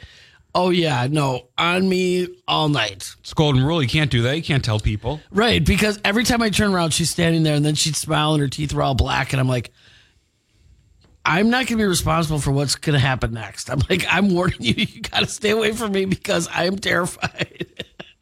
Oh 0.54 0.70
yeah, 0.70 1.08
no, 1.10 1.48
on 1.58 1.88
me 1.88 2.28
all 2.46 2.68
night. 2.68 3.14
It's 3.20 3.34
golden 3.34 3.64
rule. 3.64 3.82
You 3.82 3.88
can't 3.88 4.10
do 4.10 4.22
that. 4.22 4.36
You 4.36 4.42
can't 4.42 4.64
tell 4.64 4.78
people. 4.78 5.20
Right, 5.32 5.64
because 5.64 5.98
every 6.04 6.22
time 6.22 6.42
I 6.42 6.50
turn 6.50 6.72
around, 6.72 6.90
she's 6.92 7.10
standing 7.10 7.42
there, 7.42 7.56
and 7.56 7.64
then 7.64 7.74
she'd 7.74 7.96
smile, 7.96 8.34
and 8.34 8.40
her 8.40 8.48
teeth 8.48 8.72
were 8.72 8.82
all 8.82 8.94
black, 8.94 9.32
and 9.32 9.40
I'm 9.40 9.48
like, 9.48 9.72
I'm 11.24 11.50
not 11.50 11.66
going 11.66 11.78
to 11.78 11.84
be 11.84 11.84
responsible 11.84 12.38
for 12.38 12.52
what's 12.52 12.76
going 12.76 12.94
to 12.94 13.00
happen 13.00 13.32
next. 13.32 13.70
I'm 13.70 13.80
like, 13.88 14.04
I'm 14.08 14.32
warning 14.32 14.58
you, 14.60 14.74
you 14.88 15.00
got 15.00 15.20
to 15.20 15.26
stay 15.26 15.50
away 15.50 15.72
from 15.72 15.92
me 15.92 16.04
because 16.04 16.48
I 16.48 16.66
am 16.66 16.78
terrified. 16.78 17.66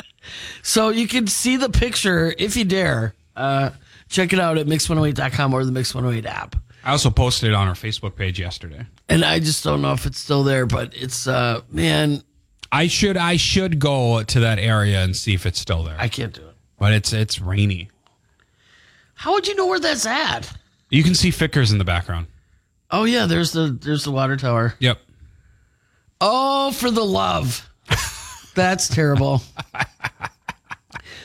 so 0.62 0.88
you 0.88 1.08
can 1.08 1.26
see 1.26 1.56
the 1.56 1.68
picture 1.68 2.34
if 2.38 2.56
you 2.56 2.64
dare. 2.64 3.14
Uh, 3.34 3.70
check 4.08 4.32
it 4.32 4.38
out 4.38 4.56
at 4.56 4.66
mix108.com 4.66 5.54
or 5.54 5.64
the 5.64 5.72
Mix108 5.72 6.26
app. 6.26 6.56
I 6.84 6.90
also 6.90 7.10
posted 7.10 7.50
it 7.50 7.54
on 7.54 7.68
our 7.68 7.74
Facebook 7.74 8.16
page 8.16 8.40
yesterday. 8.40 8.86
And 9.08 9.24
I 9.24 9.38
just 9.38 9.62
don't 9.62 9.82
know 9.82 9.92
if 9.92 10.04
it's 10.06 10.18
still 10.18 10.42
there, 10.42 10.66
but 10.66 10.92
it's, 10.96 11.26
uh, 11.28 11.60
man, 11.70 12.22
I 12.72 12.86
should 12.88 13.16
I 13.16 13.36
should 13.36 13.78
go 13.78 14.22
to 14.22 14.40
that 14.40 14.58
area 14.58 15.02
and 15.04 15.14
see 15.14 15.34
if 15.34 15.46
it's 15.46 15.60
still 15.60 15.82
there. 15.84 15.96
I 15.98 16.08
can't 16.08 16.32
do 16.32 16.40
it. 16.48 16.54
but 16.78 16.92
it's 16.92 17.12
it's 17.12 17.40
rainy. 17.40 17.90
How 19.14 19.34
would 19.34 19.46
you 19.46 19.54
know 19.54 19.66
where 19.66 19.78
that's 19.78 20.06
at? 20.06 20.50
You 20.90 21.02
can 21.02 21.14
see 21.14 21.30
Fitger's 21.30 21.70
in 21.70 21.78
the 21.78 21.84
background. 21.84 22.26
Oh 22.90 23.04
yeah, 23.04 23.26
there's 23.26 23.52
the 23.52 23.68
there's 23.80 24.04
the 24.04 24.10
water 24.10 24.36
tower. 24.36 24.74
Yep. 24.78 24.98
Oh, 26.20 26.72
for 26.72 26.90
the 26.90 27.04
love. 27.04 27.68
That's 28.54 28.86
terrible. 28.88 29.42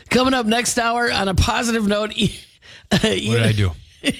Coming 0.10 0.34
up 0.34 0.46
next 0.46 0.78
hour 0.80 1.12
on 1.12 1.28
a 1.28 1.34
positive 1.36 1.86
note, 1.88 2.14
What 2.90 3.02
did 3.02 3.42
I 3.44 3.52
do? 3.52 3.72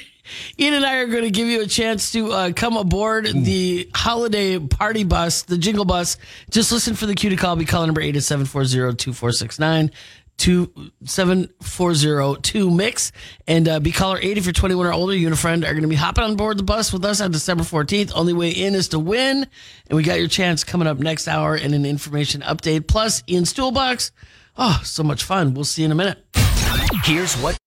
Ian 0.60 0.76
and 0.76 0.86
I 0.86 0.98
are 0.98 1.08
going 1.08 1.24
to 1.24 1.32
give 1.32 1.48
you 1.48 1.62
a 1.62 1.68
chance 1.68 2.12
to 2.12 2.32
uh, 2.32 2.52
come 2.54 2.78
aboard 2.78 3.26
the 3.26 3.90
holiday 3.94 4.60
party 4.60 5.04
bus, 5.04 5.42
the 5.44 5.58
jingle 5.58 5.86
bus. 5.86 6.18
Just 6.50 6.72
listen 6.72 6.96
for 6.96 7.06
the 7.06 7.16
cue 7.16 7.30
to 7.30 7.36
call. 7.36 7.56
Be 7.56 7.66
calling 7.66 7.88
number 7.88 8.02
887-440-2469. 8.02 9.92
27402 10.38 12.70
mix 12.70 13.12
and 13.48 13.68
uh, 13.68 13.80
be 13.80 13.92
caller 13.92 14.20
8 14.22 14.38
if 14.38 14.46
you're 14.46 14.54
21 14.54 14.86
or 14.86 14.94
older 14.94 15.16
you 15.16 15.26
and 15.26 15.34
a 15.34 15.38
friend 15.38 15.66
are 15.66 15.72
going 15.72 15.82
to 15.82 15.88
be 15.88 15.96
hopping 15.96 16.24
on 16.24 16.36
board 16.36 16.60
the 16.60 16.64
bus 16.64 16.94
with 16.94 17.04
us 17.04 17.20
on 17.22 17.32
december 17.32 17.64
14th 17.64 18.12
only 18.14 18.34
way 18.34 18.52
in 18.52 18.76
is 18.76 18.90
to 18.90 19.00
win 19.00 19.48
and 19.88 19.98
we 19.98 20.04
got 20.04 20.20
your 20.20 20.28
chance 20.28 20.64
coming 20.64 20.88
up 20.88 21.00
next 21.00 21.28
hour 21.28 21.56
in 21.56 21.74
an 21.74 21.88
information 21.88 22.42
update 22.42 22.88
plus 22.88 23.24
ian's 23.28 23.52
toolbox 23.52 24.12
oh 24.58 24.80
so 24.84 25.02
much 25.02 25.24
fun 25.24 25.56
we'll 25.56 25.64
see 25.64 25.82
you 25.82 25.88
in 25.88 25.92
a 25.92 25.96
minute 25.96 26.24
Here's 27.04 27.36
what 27.36 27.58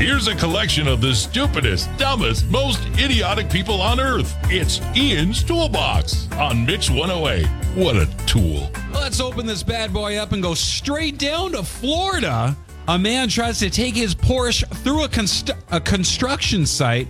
Here's 0.00 0.28
a 0.28 0.34
collection 0.34 0.88
of 0.88 1.02
the 1.02 1.14
stupidest, 1.14 1.94
dumbest, 1.98 2.46
most 2.48 2.80
idiotic 2.98 3.50
people 3.50 3.82
on 3.82 4.00
earth. 4.00 4.34
It's 4.44 4.80
Ian's 4.96 5.42
Toolbox 5.42 6.26
on 6.32 6.64
Mix 6.64 6.88
108. 6.88 7.46
What 7.76 7.96
a 7.96 8.06
tool. 8.24 8.70
Let's 8.94 9.20
open 9.20 9.44
this 9.44 9.62
bad 9.62 9.92
boy 9.92 10.16
up 10.16 10.32
and 10.32 10.42
go 10.42 10.54
straight 10.54 11.18
down 11.18 11.52
to 11.52 11.62
Florida. 11.62 12.56
A 12.88 12.98
man 12.98 13.28
tries 13.28 13.58
to 13.58 13.68
take 13.68 13.94
his 13.94 14.14
Porsche 14.14 14.66
through 14.78 15.04
a, 15.04 15.08
const- 15.08 15.50
a 15.70 15.78
construction 15.78 16.64
site. 16.64 17.06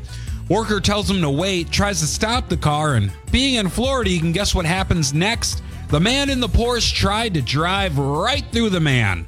Worker 0.49 0.80
tells 0.80 1.09
him 1.09 1.20
to 1.20 1.30
wait, 1.30 1.70
tries 1.70 2.00
to 2.00 2.09
stop 2.09 2.49
the 2.49 2.56
car, 2.56 2.97
and 2.97 3.12
being 3.30 3.54
in 3.54 3.68
Florida, 3.68 4.11
you 4.11 4.18
can 4.18 4.32
guess 4.32 4.52
what 4.52 4.66
happens 4.66 5.14
next. 5.14 5.62
The 5.90 6.00
man 6.00 6.28
in 6.28 6.40
the 6.40 6.49
Porsche 6.49 6.92
tried 6.92 7.35
to 7.35 7.40
drive 7.40 7.99
right 7.99 8.44
through 8.50 8.70
the 8.70 8.80
man. 8.80 9.26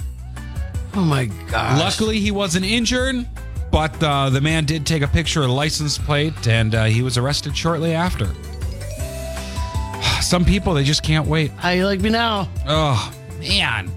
oh 0.95 1.05
my 1.05 1.27
gosh 1.49 1.79
Luckily, 1.79 2.19
he 2.19 2.33
wasn't 2.33 2.65
injured, 2.67 3.25
but 3.73 4.01
uh, 4.03 4.29
the 4.31 4.41
man 4.41 4.67
did 4.67 4.87
take 4.87 5.03
a 5.03 5.09
picture 5.09 5.41
of 5.41 5.49
the 5.49 5.53
license 5.55 5.97
plate 5.99 6.47
and 6.47 6.75
uh, 6.75 6.85
he 6.85 7.03
was 7.03 7.17
arrested 7.19 7.57
shortly 7.57 7.95
after. 7.95 8.27
Some 10.23 10.45
people, 10.45 10.75
they 10.75 10.85
just 10.85 11.03
can't 11.03 11.27
wait. 11.27 11.51
how 11.53 11.71
you 11.71 11.87
like 11.87 12.01
me 12.01 12.11
now 12.11 12.49
Oh, 12.67 13.13
man. 13.41 13.91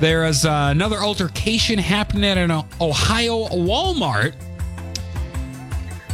There 0.00 0.24
is 0.24 0.44
uh, 0.44 0.68
another 0.72 0.96
altercation 0.96 1.78
happening 1.78 2.24
at 2.24 2.36
an 2.36 2.50
Ohio 2.80 3.46
Walmart. 3.48 4.34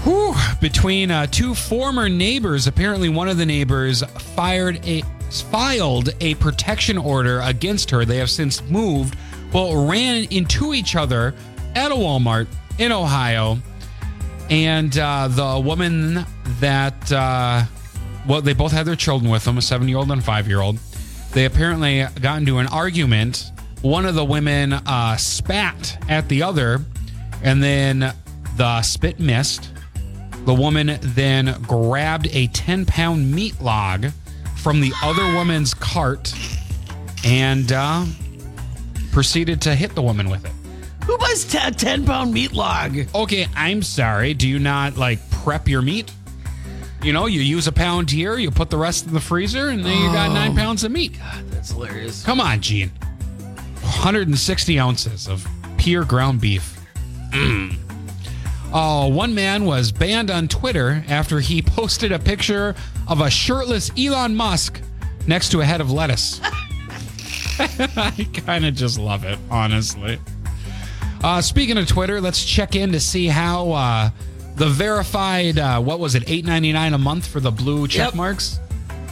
Whew, 0.04 0.34
between 0.60 1.10
uh, 1.10 1.26
two 1.26 1.54
former 1.54 2.08
neighbors. 2.10 2.66
Apparently, 2.66 3.08
one 3.08 3.28
of 3.28 3.38
the 3.38 3.46
neighbors 3.46 4.02
fired 4.02 4.86
a 4.86 5.02
filed 5.50 6.10
a 6.20 6.34
protection 6.36 6.96
order 6.98 7.40
against 7.40 7.90
her. 7.90 8.04
They 8.04 8.18
have 8.18 8.30
since 8.30 8.62
moved. 8.64 9.16
Well, 9.52 9.86
ran 9.86 10.24
into 10.30 10.74
each 10.74 10.94
other 10.94 11.34
at 11.74 11.90
a 11.90 11.94
Walmart 11.94 12.46
in 12.78 12.92
Ohio, 12.92 13.58
and 14.50 14.96
uh, 14.98 15.28
the 15.28 15.60
woman 15.60 16.24
that 16.60 17.12
uh, 17.12 17.64
well, 18.26 18.42
they 18.42 18.52
both 18.52 18.72
had 18.72 18.86
their 18.86 18.96
children 18.96 19.30
with 19.30 19.44
them, 19.44 19.58
a 19.58 19.62
seven-year-old 19.62 20.10
and 20.10 20.20
a 20.20 20.24
five-year-old. 20.24 20.78
They 21.32 21.44
apparently 21.44 22.04
got 22.20 22.38
into 22.38 22.58
an 22.58 22.66
argument. 22.66 23.52
One 23.82 24.06
of 24.06 24.14
the 24.14 24.24
women 24.24 24.72
uh, 24.72 25.16
spat 25.16 25.98
at 26.08 26.28
the 26.28 26.42
other, 26.42 26.80
and 27.42 27.62
then 27.62 28.12
the 28.56 28.82
spit 28.82 29.18
missed. 29.18 29.70
The 30.44 30.54
woman 30.54 30.98
then 31.00 31.60
grabbed 31.62 32.28
a 32.32 32.48
10 32.48 32.86
pound 32.86 33.30
meat 33.32 33.60
log 33.60 34.06
from 34.56 34.80
the 34.80 34.92
other 35.02 35.24
woman's 35.34 35.74
cart 35.74 36.34
and 37.24 37.70
uh, 37.72 38.04
proceeded 39.12 39.60
to 39.62 39.74
hit 39.74 39.94
the 39.94 40.02
woman 40.02 40.28
with 40.28 40.44
it. 40.44 40.52
Who 41.08 41.16
buys 41.16 41.42
t- 41.44 41.58
a 41.60 41.70
10 41.70 42.04
pound 42.04 42.34
meat 42.34 42.52
log 42.52 42.94
Okay, 43.14 43.48
I'm 43.56 43.82
sorry. 43.82 44.34
Do 44.34 44.46
you 44.46 44.58
not 44.58 44.98
like 44.98 45.18
prep 45.30 45.66
your 45.66 45.80
meat? 45.80 46.12
You 47.02 47.14
know, 47.14 47.26
you 47.26 47.40
use 47.40 47.66
a 47.66 47.72
pound 47.72 48.10
here, 48.10 48.36
you 48.36 48.50
put 48.50 48.68
the 48.68 48.76
rest 48.76 49.06
in 49.06 49.14
the 49.14 49.20
freezer, 49.20 49.68
and 49.68 49.84
then 49.84 49.96
you 49.96 50.12
got 50.12 50.32
nine 50.32 50.54
pounds 50.54 50.84
of 50.84 50.92
meat. 50.92 51.16
God, 51.18 51.48
that's 51.50 51.70
hilarious 51.70 52.24
Come 52.24 52.40
on, 52.40 52.60
Gene. 52.60 52.90
160 53.80 54.78
ounces 54.78 55.28
of 55.28 55.48
pure 55.78 56.04
ground 56.04 56.40
beef. 56.42 56.78
Mm. 57.30 57.76
Oh, 58.72 59.08
one 59.08 59.34
man 59.34 59.64
was 59.64 59.92
banned 59.92 60.30
on 60.30 60.46
Twitter 60.46 61.02
after 61.08 61.40
he 61.40 61.62
posted 61.66 62.12
a 62.12 62.18
picture 62.18 62.74
of 63.06 63.22
a 63.22 63.30
shirtless 63.30 63.90
Elon 63.96 64.36
Musk 64.36 64.80
next 65.26 65.50
to 65.52 65.62
a 65.62 65.64
head 65.64 65.80
of 65.80 65.90
lettuce. 65.90 66.40
I 67.60 68.28
kind 68.46 68.66
of 68.66 68.74
just 68.74 68.98
love 68.98 69.24
it, 69.24 69.38
honestly. 69.50 70.18
Uh, 71.22 71.40
speaking 71.40 71.76
of 71.78 71.86
Twitter, 71.86 72.20
let's 72.20 72.44
check 72.44 72.76
in 72.76 72.92
to 72.92 73.00
see 73.00 73.26
how 73.26 73.72
uh, 73.72 74.10
the 74.56 74.68
verified, 74.68 75.58
uh, 75.58 75.80
what 75.80 75.98
was 75.98 76.14
it, 76.14 76.24
eight 76.30 76.44
ninety 76.44 76.72
nine 76.72 76.94
a 76.94 76.98
month 76.98 77.26
for 77.26 77.40
the 77.40 77.50
blue 77.50 77.88
check 77.88 78.08
Yep. 78.08 78.14
marks? 78.14 78.60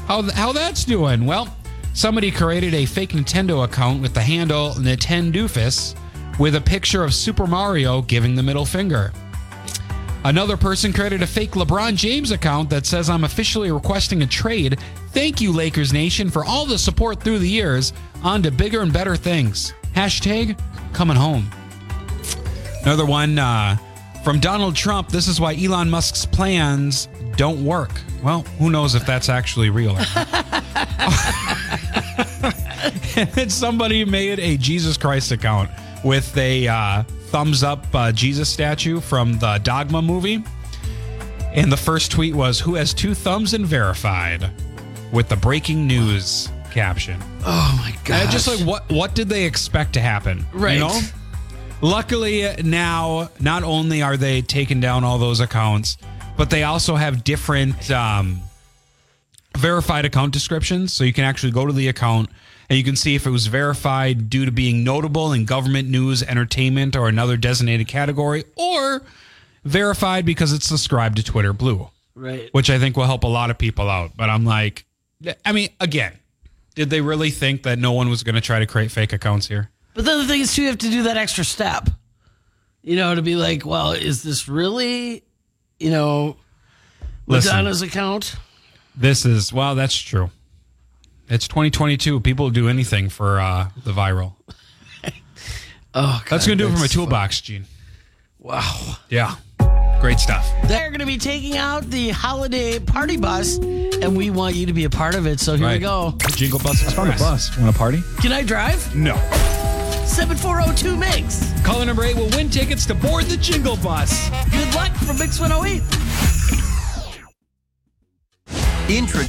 How, 0.07 0.23
how 0.23 0.53
that's 0.53 0.85
doing? 0.85 1.27
Well, 1.27 1.55
somebody 1.95 2.31
created 2.31 2.75
a 2.75 2.87
fake 2.87 3.11
Nintendo 3.11 3.65
account 3.65 4.03
with 4.03 4.15
the 4.15 4.21
handle 4.21 4.71
Nintendoofus 4.75 5.97
with 6.39 6.55
a 6.55 6.61
picture 6.61 7.03
of 7.03 7.13
Super 7.13 7.47
Mario 7.47 8.03
giving 8.03 8.35
the 8.37 8.43
middle 8.43 8.65
finger. 8.67 9.13
Another 10.25 10.57
person 10.57 10.93
created 10.93 11.23
a 11.23 11.27
fake 11.27 11.53
LeBron 11.53 11.97
James 11.97 12.31
account 12.33 12.69
that 12.71 12.85
says, 12.87 13.09
I'm 13.09 13.25
officially 13.25 13.71
requesting 13.71 14.23
a 14.23 14.27
trade. 14.27 14.79
Thank 15.11 15.41
you, 15.41 15.53
Lakers 15.53 15.93
Nation, 15.93 16.31
for 16.31 16.45
all 16.45 16.67
the 16.67 16.79
support 16.79 17.21
through 17.23 17.39
the 17.39 17.49
years. 17.49 17.93
On 18.23 18.43
to 18.43 18.51
bigger 18.51 18.81
and 18.81 18.93
better 18.93 19.17
things. 19.17 19.73
Hashtag 19.95 20.59
coming 20.93 21.17
home. 21.17 21.49
Another 22.87 23.05
one 23.05 23.37
uh, 23.37 23.77
from 24.23 24.39
Donald 24.39 24.77
Trump. 24.77 25.09
This 25.09 25.27
is 25.27 25.41
why 25.41 25.57
Elon 25.57 25.91
Musk's 25.91 26.25
plans 26.25 27.09
don't 27.35 27.65
work. 27.65 27.91
Well, 28.23 28.43
who 28.61 28.71
knows 28.71 28.95
if 28.95 29.05
that's 29.05 29.29
actually 29.29 29.71
real 29.71 29.91
or 29.91 30.05
not. 30.15 30.63
and 33.37 33.51
somebody 33.51 34.05
made 34.05 34.39
a 34.39 34.57
Jesus 34.57 34.97
Christ 34.97 35.33
account 35.33 35.69
with 36.05 36.37
a 36.37 36.69
uh, 36.69 37.03
thumbs 37.03 37.65
up 37.65 37.85
uh, 37.93 38.13
Jesus 38.13 38.49
statue 38.49 39.01
from 39.01 39.37
the 39.41 39.59
Dogma 39.65 40.01
movie. 40.01 40.45
And 41.55 41.73
the 41.73 41.77
first 41.77 42.13
tweet 42.13 42.37
was, 42.37 42.61
Who 42.61 42.77
has 42.77 42.95
two 42.95 43.15
thumbs 43.15 43.53
and 43.53 43.67
verified? 43.67 44.49
With 45.13 45.29
the 45.29 45.37
breaking 45.37 45.89
news 45.89 46.51
caption. 46.71 47.21
oh 47.45 47.75
my 47.79 47.97
god 48.05 48.31
just 48.31 48.47
like 48.47 48.61
what 48.67 48.87
what 48.91 49.15
did 49.15 49.29
they 49.29 49.45
expect 49.45 49.95
to 49.95 50.01
happen? 50.01 50.47
Right. 50.53 50.75
You 50.75 50.81
know? 50.81 51.01
Luckily 51.83 52.49
now 52.63 53.29
not 53.39 53.63
only 53.63 54.03
are 54.03 54.17
they 54.17 54.43
taking 54.43 54.81
down 54.81 55.05
all 55.05 55.19
those 55.19 55.41
accounts, 55.41 55.99
but 56.37 56.51
they 56.51 56.63
also 56.63 56.97
have 56.97 57.25
different 57.25 57.91
um, 57.91 58.41
verified 59.57 60.05
account 60.05 60.33
descriptions. 60.33 60.93
So 60.93 61.05
you 61.05 61.13
can 61.13 61.25
actually 61.25 61.53
go 61.53 61.67
to 61.67 61.73
the 61.73 61.89
account 61.89 62.31
and 62.69 62.77
you 62.79 62.85
can 62.85 62.97
see 62.97 63.15
if 63.15 63.27
it 63.27 63.31
was 63.31 63.47
verified 63.47 64.29
due 64.29 64.45
to 64.45 64.51
being 64.51 64.83
notable 64.83 65.33
in 65.33 65.45
government 65.45 65.89
news, 65.89 66.23
entertainment, 66.23 66.97
or 66.97 67.09
another 67.09 67.37
designated 67.37 67.87
category, 67.87 68.45
or 68.57 69.03
verified 69.65 70.25
because 70.25 70.53
it's 70.53 70.67
subscribed 70.67 71.17
to 71.17 71.23
Twitter 71.23 71.53
Blue 71.53 71.89
right 72.17 72.49
which 72.53 72.71
I 72.71 72.79
think 72.79 72.97
will 72.97 73.05
help 73.05 73.23
a 73.25 73.29
lot 73.29 73.51
of 73.51 73.59
people 73.59 73.89
out. 73.89 74.13
But 74.17 74.31
I'm 74.31 74.45
like, 74.45 74.85
I 75.45 75.53
mean, 75.53 75.69
again, 75.79 76.19
did 76.75 76.91
they 76.91 77.01
really 77.01 77.31
think 77.31 77.63
that 77.63 77.79
no 77.79 77.93
one 77.93 78.09
was 78.09 78.23
going 78.23 78.35
to 78.35 78.41
try 78.41 78.59
to 78.59 78.67
create 78.67 78.91
fake 78.91 79.13
accounts 79.13 79.47
here? 79.49 79.71
But 79.97 80.05
then 80.05 80.19
the 80.19 80.27
thing 80.27 80.43
is, 80.43 80.55
too, 80.55 80.63
you 80.63 80.69
have 80.69 80.79
to 80.79 80.91
do 80.91 81.05
that 81.05 81.17
extra 81.17 81.43
step. 81.43 81.89
You 82.83 82.97
know, 82.97 83.15
to 83.15 83.23
be 83.23 83.35
like, 83.35 83.65
well, 83.67 83.93
is 83.93 84.23
this 84.23 84.47
really, 84.49 85.25
you 85.81 85.91
know, 85.91 86.37
Listen. 87.27 87.51
Madonna's 87.51 87.83
account? 87.83 88.37
This 88.95 89.25
is 89.25 89.53
well, 89.53 89.75
that's 89.75 89.97
true. 89.97 90.31
It's 91.29 91.49
2022. 91.49 92.21
People 92.21 92.51
do 92.51 92.69
anything 92.69 93.09
for 93.09 93.41
uh, 93.41 93.71
the 93.85 93.93
viral. 93.93 94.35
Oh, 95.99 96.21
God, 96.27 96.31
That's 96.31 96.47
gonna 96.47 96.57
do 96.57 96.67
it 96.67 96.73
for 96.73 96.75
my 96.75 96.81
that's 96.83 96.93
toolbox, 96.93 97.41
Gene. 97.41 97.65
Wow. 98.39 98.97
Yeah, 99.09 99.35
great 99.99 100.21
stuff. 100.21 100.47
They're 100.69 100.91
going 100.91 101.01
to 101.01 101.07
be 101.07 101.17
taking 101.17 101.57
out 101.57 101.85
the 101.85 102.11
holiday 102.11 102.79
party 102.79 103.17
bus, 103.17 103.57
and 103.57 104.15
we 104.15 104.29
want 104.29 104.57
you 104.57 104.67
to 104.67 104.75
be 104.75 104.85
a 104.85 104.91
part 104.91 105.15
of 105.15 105.27
it. 105.27 105.41
So 105.41 105.57
here 105.57 105.67
we 105.71 105.79
go. 105.79 106.15
Jingle 106.33 106.59
Bus 106.59 106.83
On 106.99 107.07
a 107.07 107.11
Express. 107.13 107.19
bus. 107.19 107.59
Want 107.59 107.73
to 107.73 107.79
party? 107.79 108.03
Can 108.21 108.31
I 108.33 108.43
drive? 108.43 108.95
No. 108.95 109.15
7402 110.07 110.97
Mix. 110.97 111.53
Caller 111.63 111.85
number 111.85 112.05
eight 112.05 112.17
will 112.17 112.31
win 112.31 112.49
tickets 112.49 112.87
to 112.87 112.95
board 112.95 113.25
the 113.25 113.37
Jingle 113.37 113.77
Bus. 113.77 114.31
Good 114.51 114.75
luck 114.75 114.93
from 114.95 115.19
Mix 115.19 115.41
108. 115.41 115.83
Intro. 118.89 119.23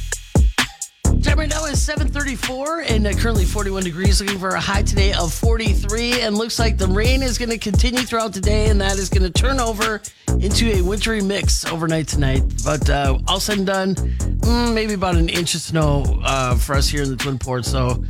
Time 1.20 1.40
right 1.40 1.48
now 1.48 1.64
is 1.64 1.82
734 1.82 2.82
and 2.82 3.06
uh, 3.06 3.12
currently 3.12 3.44
41 3.44 3.82
degrees. 3.82 4.20
Looking 4.20 4.38
for 4.38 4.50
a 4.50 4.60
high 4.60 4.82
today 4.82 5.12
of 5.12 5.34
43. 5.34 6.20
And 6.20 6.38
looks 6.38 6.60
like 6.60 6.78
the 6.78 6.86
rain 6.86 7.24
is 7.24 7.38
going 7.38 7.50
to 7.50 7.58
continue 7.58 8.02
throughout 8.02 8.32
the 8.32 8.40
day 8.40 8.68
and 8.70 8.80
that 8.80 8.98
is 8.98 9.08
going 9.08 9.24
to 9.24 9.30
turn 9.30 9.58
over 9.58 10.00
into 10.40 10.72
a 10.78 10.80
wintry 10.80 11.20
mix 11.20 11.64
overnight 11.64 12.06
tonight. 12.06 12.44
But 12.64 12.88
uh, 12.88 13.18
all 13.26 13.40
said 13.40 13.58
and 13.58 13.66
done, 13.66 13.94
mm, 13.96 14.72
maybe 14.72 14.94
about 14.94 15.16
an 15.16 15.28
inch 15.28 15.56
of 15.56 15.60
snow 15.60 16.20
uh, 16.22 16.56
for 16.56 16.76
us 16.76 16.88
here 16.88 17.02
in 17.02 17.10
the 17.10 17.16
Twin 17.16 17.38
Ports. 17.38 17.68
So 17.68 18.04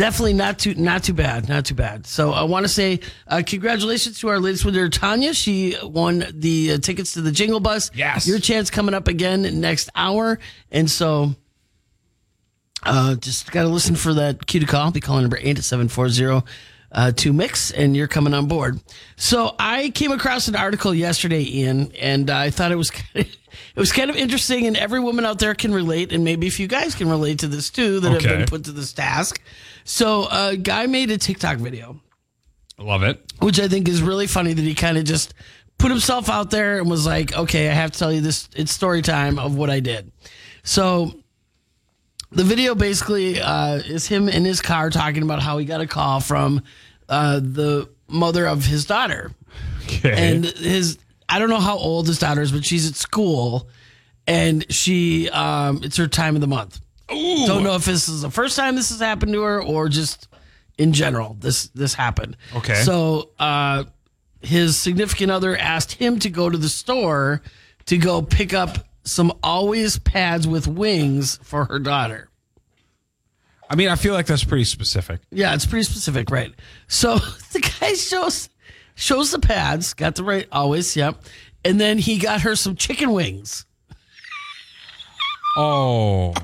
definitely 0.00 0.32
not 0.32 0.58
too 0.58 0.74
not 0.74 1.04
too 1.04 1.12
bad, 1.12 1.46
not 1.48 1.66
too 1.66 1.74
bad. 1.74 2.06
So 2.06 2.32
I 2.32 2.44
want 2.44 2.64
to 2.64 2.68
say 2.68 3.00
uh, 3.26 3.42
congratulations 3.46 4.18
to 4.20 4.28
our 4.28 4.40
latest 4.40 4.64
winner, 4.64 4.88
Tanya. 4.88 5.34
She 5.34 5.76
won 5.82 6.24
the 6.32 6.72
uh, 6.72 6.78
tickets 6.78 7.12
to 7.14 7.20
the 7.20 7.30
Jingle 7.30 7.60
Bus. 7.60 7.90
Yes. 7.94 8.26
your 8.26 8.38
chance 8.38 8.70
coming 8.70 8.94
up 8.94 9.08
again 9.08 9.60
next 9.60 9.90
hour, 9.94 10.38
and 10.72 10.90
so. 10.90 11.34
Uh, 12.82 13.14
just 13.16 13.52
got 13.52 13.64
to 13.64 13.68
listen 13.68 13.94
for 13.94 14.14
that 14.14 14.46
cue 14.46 14.58
to 14.58 14.64
call. 14.64 14.90
Be 14.90 15.00
calling 15.00 15.22
number 15.22 15.36
eight 15.38 15.58
at 15.58 15.64
seven 15.64 15.88
four 15.88 16.08
zero 16.08 16.44
uh, 16.92 17.12
to 17.12 17.34
mix, 17.34 17.70
and 17.70 17.94
you're 17.94 18.08
coming 18.08 18.32
on 18.32 18.46
board. 18.46 18.80
So 19.16 19.54
I 19.58 19.90
came 19.90 20.12
across 20.12 20.48
an 20.48 20.56
article 20.56 20.94
yesterday, 20.94 21.42
Ian, 21.42 21.92
and 22.00 22.30
I 22.30 22.48
thought 22.48 22.72
it 22.72 22.76
was 22.76 22.90
kind 22.90 23.26
of, 23.26 23.26
it 23.26 23.78
was 23.78 23.92
kind 23.92 24.08
of 24.08 24.16
interesting, 24.16 24.66
and 24.66 24.78
every 24.78 25.00
woman 25.00 25.26
out 25.26 25.40
there 25.40 25.54
can 25.54 25.74
relate, 25.74 26.10
and 26.10 26.24
maybe 26.24 26.46
if 26.46 26.58
you 26.58 26.68
guys 26.68 26.94
can 26.94 27.10
relate 27.10 27.40
to 27.40 27.48
this 27.48 27.68
too, 27.68 28.00
that 28.00 28.12
have 28.12 28.22
been 28.22 28.46
put 28.46 28.64
to 28.64 28.72
this 28.72 28.94
task. 28.94 29.42
So 29.84 30.28
a 30.30 30.56
guy 30.56 30.86
made 30.86 31.10
a 31.10 31.18
TikTok 31.18 31.58
video 31.58 32.00
Love 32.78 33.02
it. 33.02 33.20
which 33.40 33.60
I 33.60 33.68
think 33.68 33.88
is 33.88 34.02
really 34.02 34.26
funny 34.26 34.52
that 34.52 34.62
he 34.62 34.74
kind 34.74 34.96
of 34.96 35.04
just 35.04 35.34
put 35.78 35.90
himself 35.90 36.28
out 36.28 36.50
there 36.50 36.78
and 36.78 36.90
was 36.90 37.06
like, 37.06 37.36
okay, 37.36 37.68
I 37.68 37.72
have 37.72 37.90
to 37.92 37.98
tell 37.98 38.12
you 38.12 38.20
this. 38.20 38.48
It's 38.54 38.72
story 38.72 39.02
time 39.02 39.38
of 39.38 39.56
what 39.56 39.70
I 39.70 39.80
did. 39.80 40.12
So 40.62 41.14
the 42.30 42.44
video 42.44 42.74
basically 42.74 43.40
uh, 43.40 43.76
is 43.76 44.06
him 44.06 44.28
in 44.28 44.44
his 44.44 44.60
car 44.60 44.90
talking 44.90 45.22
about 45.22 45.40
how 45.42 45.58
he 45.58 45.64
got 45.64 45.80
a 45.80 45.86
call 45.86 46.20
from 46.20 46.62
uh, 47.08 47.40
the 47.40 47.88
mother 48.08 48.46
of 48.46 48.64
his 48.64 48.84
daughter. 48.84 49.32
Okay. 49.84 50.12
And 50.34 50.44
his, 50.44 50.98
I 51.28 51.38
don't 51.38 51.50
know 51.50 51.60
how 51.60 51.76
old 51.76 52.06
his 52.06 52.18
daughter 52.18 52.42
is, 52.42 52.52
but 52.52 52.64
she's 52.64 52.88
at 52.88 52.94
school 52.94 53.68
and 54.26 54.70
she, 54.72 55.28
um, 55.30 55.80
it's 55.82 55.96
her 55.96 56.06
time 56.06 56.34
of 56.34 56.40
the 56.40 56.46
month. 56.46 56.80
Ooh. 57.12 57.46
Don't 57.46 57.62
know 57.62 57.74
if 57.74 57.84
this 57.84 58.08
is 58.08 58.22
the 58.22 58.30
first 58.30 58.56
time 58.56 58.76
this 58.76 58.90
has 58.90 59.00
happened 59.00 59.32
to 59.32 59.42
her 59.42 59.62
or 59.62 59.88
just 59.88 60.28
in 60.78 60.92
general 60.92 61.36
this 61.38 61.68
this 61.68 61.94
happened. 61.94 62.36
Okay. 62.56 62.74
So 62.74 63.30
uh, 63.38 63.84
his 64.40 64.76
significant 64.76 65.30
other 65.30 65.56
asked 65.56 65.92
him 65.92 66.18
to 66.20 66.30
go 66.30 66.48
to 66.48 66.56
the 66.56 66.68
store 66.68 67.42
to 67.86 67.98
go 67.98 68.22
pick 68.22 68.54
up 68.54 68.78
some 69.04 69.32
always 69.42 69.98
pads 69.98 70.46
with 70.46 70.66
wings 70.66 71.38
for 71.42 71.64
her 71.66 71.78
daughter. 71.78 72.28
I 73.68 73.76
mean, 73.76 73.88
I 73.88 73.94
feel 73.94 74.14
like 74.14 74.26
that's 74.26 74.44
pretty 74.44 74.64
specific. 74.64 75.20
Yeah, 75.30 75.54
it's 75.54 75.66
pretty 75.66 75.84
specific, 75.84 76.30
right? 76.30 76.52
So 76.88 77.18
the 77.52 77.60
guy 77.80 77.94
shows 77.94 78.48
shows 78.94 79.30
the 79.30 79.38
pads, 79.38 79.94
got 79.94 80.16
the 80.16 80.24
right 80.24 80.46
always, 80.50 80.96
yep. 80.96 81.22
And 81.64 81.80
then 81.80 81.98
he 81.98 82.18
got 82.18 82.40
her 82.42 82.56
some 82.56 82.74
chicken 82.74 83.12
wings. 83.12 83.66
Oh. 85.56 86.34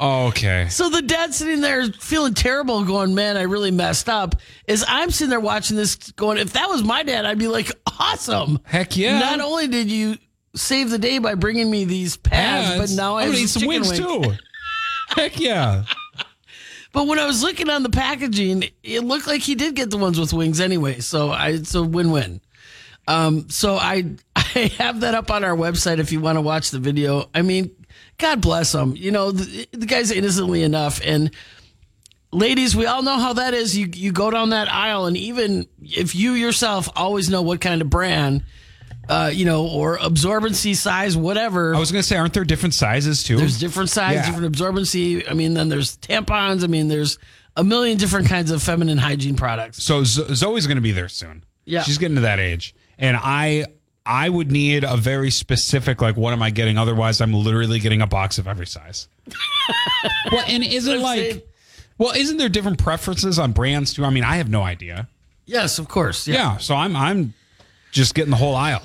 Okay. 0.00 0.68
So 0.68 0.88
the 0.88 1.02
dad 1.02 1.34
sitting 1.34 1.60
there 1.60 1.86
feeling 1.92 2.34
terrible, 2.34 2.84
going, 2.84 3.14
"Man, 3.14 3.36
I 3.36 3.42
really 3.42 3.70
messed 3.70 4.08
up." 4.08 4.36
As 4.68 4.84
I'm 4.86 5.10
sitting 5.10 5.30
there 5.30 5.40
watching 5.40 5.76
this, 5.76 5.96
going, 6.12 6.38
"If 6.38 6.54
that 6.54 6.68
was 6.68 6.82
my 6.82 7.02
dad, 7.02 7.24
I'd 7.24 7.38
be 7.38 7.48
like, 7.48 7.70
awesome." 7.98 8.60
Heck 8.64 8.96
yeah. 8.96 9.18
Not 9.18 9.40
only 9.40 9.68
did 9.68 9.90
you 9.90 10.16
save 10.54 10.90
the 10.90 10.98
day 10.98 11.18
by 11.18 11.34
bringing 11.34 11.70
me 11.70 11.84
these 11.84 12.16
pads, 12.16 12.78
but 12.78 12.96
now 12.96 13.16
I 13.16 13.22
I'm 13.22 13.26
have 13.28 13.34
gonna 13.34 13.44
eat 13.44 13.48
some 13.48 13.66
wings 13.66 13.92
too. 13.92 14.24
Heck 15.08 15.38
yeah. 15.40 15.84
But 16.92 17.06
when 17.06 17.18
I 17.18 17.26
was 17.26 17.42
looking 17.42 17.70
on 17.70 17.82
the 17.82 17.90
packaging, 17.90 18.64
it 18.82 19.04
looked 19.04 19.26
like 19.26 19.42
he 19.42 19.54
did 19.54 19.76
get 19.76 19.90
the 19.90 19.96
ones 19.96 20.18
with 20.18 20.32
wings 20.32 20.60
anyway. 20.60 21.00
So 21.00 21.30
I, 21.30 21.50
it's 21.50 21.74
a 21.74 21.82
win-win. 21.82 22.40
Um, 23.06 23.48
so 23.48 23.76
I, 23.76 24.16
I 24.36 24.72
have 24.78 25.00
that 25.00 25.14
up 25.14 25.30
on 25.30 25.44
our 25.44 25.56
website 25.56 25.98
if 25.98 26.10
you 26.10 26.20
want 26.20 26.36
to 26.36 26.40
watch 26.40 26.70
the 26.70 26.80
video. 26.80 27.30
I 27.32 27.42
mean, 27.42 27.70
God 28.20 28.40
bless 28.40 28.74
him. 28.74 28.94
You 28.96 29.10
know, 29.10 29.32
the, 29.32 29.66
the 29.72 29.86
guy's 29.86 30.10
innocently 30.10 30.62
enough. 30.62 31.00
And 31.04 31.30
ladies, 32.32 32.76
we 32.76 32.86
all 32.86 33.02
know 33.02 33.18
how 33.18 33.32
that 33.34 33.54
is. 33.54 33.76
You, 33.76 33.88
you 33.92 34.12
go 34.12 34.30
down 34.30 34.50
that 34.50 34.70
aisle 34.70 35.06
and 35.06 35.16
even 35.16 35.66
if 35.82 36.14
you 36.14 36.32
yourself 36.32 36.88
always 36.94 37.28
know 37.30 37.42
what 37.42 37.60
kind 37.60 37.82
of 37.82 37.90
brand, 37.90 38.42
uh, 39.08 39.30
you 39.32 39.44
know, 39.44 39.66
or 39.66 39.98
absorbency 39.98 40.76
size, 40.76 41.16
whatever. 41.16 41.74
I 41.74 41.78
was 41.80 41.90
gonna 41.90 42.02
say, 42.02 42.16
aren't 42.16 42.34
there 42.34 42.44
different 42.44 42.74
sizes 42.74 43.24
too? 43.24 43.36
There's 43.36 43.58
different 43.58 43.90
size, 43.90 44.14
Yeah. 44.16 44.26
different 44.30 44.54
absorbency. 44.54 45.28
I 45.28 45.34
mean, 45.34 45.54
then 45.54 45.68
there's 45.68 45.96
tampons. 45.96 46.62
I 46.62 46.66
mean, 46.68 46.88
there's 46.88 47.18
a 47.56 47.64
million 47.64 47.98
different 47.98 48.28
kinds 48.28 48.50
of 48.52 48.62
feminine 48.62 48.98
hygiene 48.98 49.34
products. 49.34 49.82
so 49.82 50.04
Zoe's 50.04 50.66
gonna 50.68 50.80
be 50.80 50.92
there 50.92 51.08
soon. 51.08 51.42
Yeah. 51.64 51.82
She's 51.82 51.98
getting 51.98 52.14
to 52.16 52.20
that 52.22 52.38
age, 52.38 52.74
and 52.98 53.16
I. 53.16 53.66
I 54.10 54.28
would 54.28 54.50
need 54.50 54.82
a 54.82 54.96
very 54.96 55.30
specific, 55.30 56.02
like, 56.02 56.16
what 56.16 56.32
am 56.32 56.42
I 56.42 56.50
getting? 56.50 56.76
Otherwise, 56.76 57.20
I'm 57.20 57.32
literally 57.32 57.78
getting 57.78 58.02
a 58.02 58.08
box 58.08 58.38
of 58.38 58.48
every 58.48 58.66
size. 58.66 59.06
well, 60.32 60.44
and 60.48 60.64
isn't 60.64 60.94
I'm 60.94 61.00
like, 61.00 61.18
saying. 61.20 61.42
well, 61.96 62.10
isn't 62.16 62.36
there 62.36 62.48
different 62.48 62.78
preferences 62.78 63.38
on 63.38 63.52
brands 63.52 63.94
too? 63.94 64.04
I 64.04 64.10
mean, 64.10 64.24
I 64.24 64.36
have 64.36 64.50
no 64.50 64.62
idea. 64.62 65.08
Yes, 65.46 65.78
of 65.78 65.86
course. 65.86 66.26
Yeah. 66.26 66.34
Yeah, 66.34 66.56
so 66.56 66.74
I'm 66.74 66.96
I'm 66.96 67.34
just 67.92 68.16
getting 68.16 68.32
the 68.32 68.36
whole 68.36 68.56
aisle. 68.56 68.82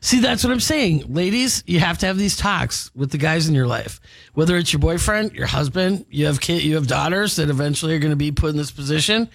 See, 0.00 0.18
that's 0.18 0.42
what 0.42 0.52
I'm 0.52 0.60
saying. 0.60 1.14
Ladies, 1.14 1.62
you 1.66 1.78
have 1.78 1.98
to 1.98 2.06
have 2.06 2.18
these 2.18 2.36
talks 2.36 2.90
with 2.94 3.12
the 3.12 3.18
guys 3.18 3.48
in 3.48 3.54
your 3.54 3.68
life. 3.68 4.00
Whether 4.34 4.56
it's 4.56 4.72
your 4.72 4.80
boyfriend, 4.80 5.32
your 5.32 5.46
husband, 5.46 6.06
you 6.10 6.26
have 6.26 6.40
kid, 6.40 6.62
you 6.62 6.74
have 6.74 6.88
daughters 6.88 7.36
that 7.36 7.50
eventually 7.50 7.94
are 7.94 8.00
going 8.00 8.10
to 8.10 8.16
be 8.16 8.32
put 8.32 8.50
in 8.50 8.56
this 8.56 8.72
position. 8.72 9.30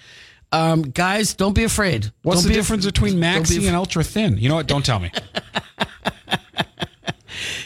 Um, 0.51 0.81
guys, 0.81 1.35
don't 1.35 1.53
be 1.53 1.63
afraid. 1.63 2.11
What's 2.23 2.41
Don't 2.41 2.49
the 2.49 2.53
be 2.55 2.59
af- 2.59 2.65
difference 2.65 2.85
between 2.85 3.19
don't 3.19 3.21
be 3.21 3.27
maxi 3.55 3.57
af- 3.59 3.67
and 3.67 3.75
ultra 3.75 4.03
thin? 4.03 4.37
You 4.37 4.49
know 4.49 4.55
what? 4.55 4.67
Don't 4.67 4.85
tell 4.85 4.99
me. 4.99 5.11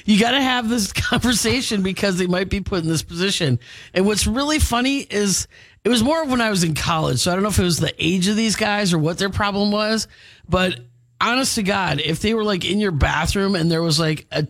you 0.06 0.20
got 0.20 0.32
to 0.32 0.42
have 0.42 0.70
this 0.70 0.92
conversation 0.94 1.82
because 1.82 2.18
they 2.18 2.28
might 2.28 2.50
be 2.50 2.62
put 2.62 2.84
in 2.84 2.90
this 2.90 3.04
position. 3.04 3.60
And 3.94 4.06
what's 4.06 4.28
really 4.28 4.60
funny 4.60 5.00
is 5.00 5.48
it 5.84 5.90
was 5.90 6.04
more 6.04 6.24
of 6.24 6.30
when 6.30 6.42
I 6.42 6.50
was 6.50 6.64
in 6.64 6.76
college. 6.76 7.20
So 7.20 7.32
I 7.32 7.36
don't 7.36 7.44
know 7.44 7.50
if 7.50 7.60
it 7.60 7.64
was 7.64 7.80
the 7.80 7.94
age 7.98 8.28
of 8.28 8.36
these 8.36 8.56
guys 8.56 8.94
or 8.94 9.00
what 9.00 9.18
their 9.18 9.30
problem 9.30 9.72
was, 9.72 10.08
but 10.48 10.80
honest 11.22 11.56
to 11.56 11.64
God, 11.64 12.02
if 12.02 12.20
they 12.20 12.34
were 12.34 12.44
like 12.44 12.70
in 12.70 12.80
your 12.80 12.92
bathroom 12.92 13.56
and 13.56 13.72
there 13.72 13.82
was 13.82 14.00
like 14.00 14.28
a, 14.32 14.48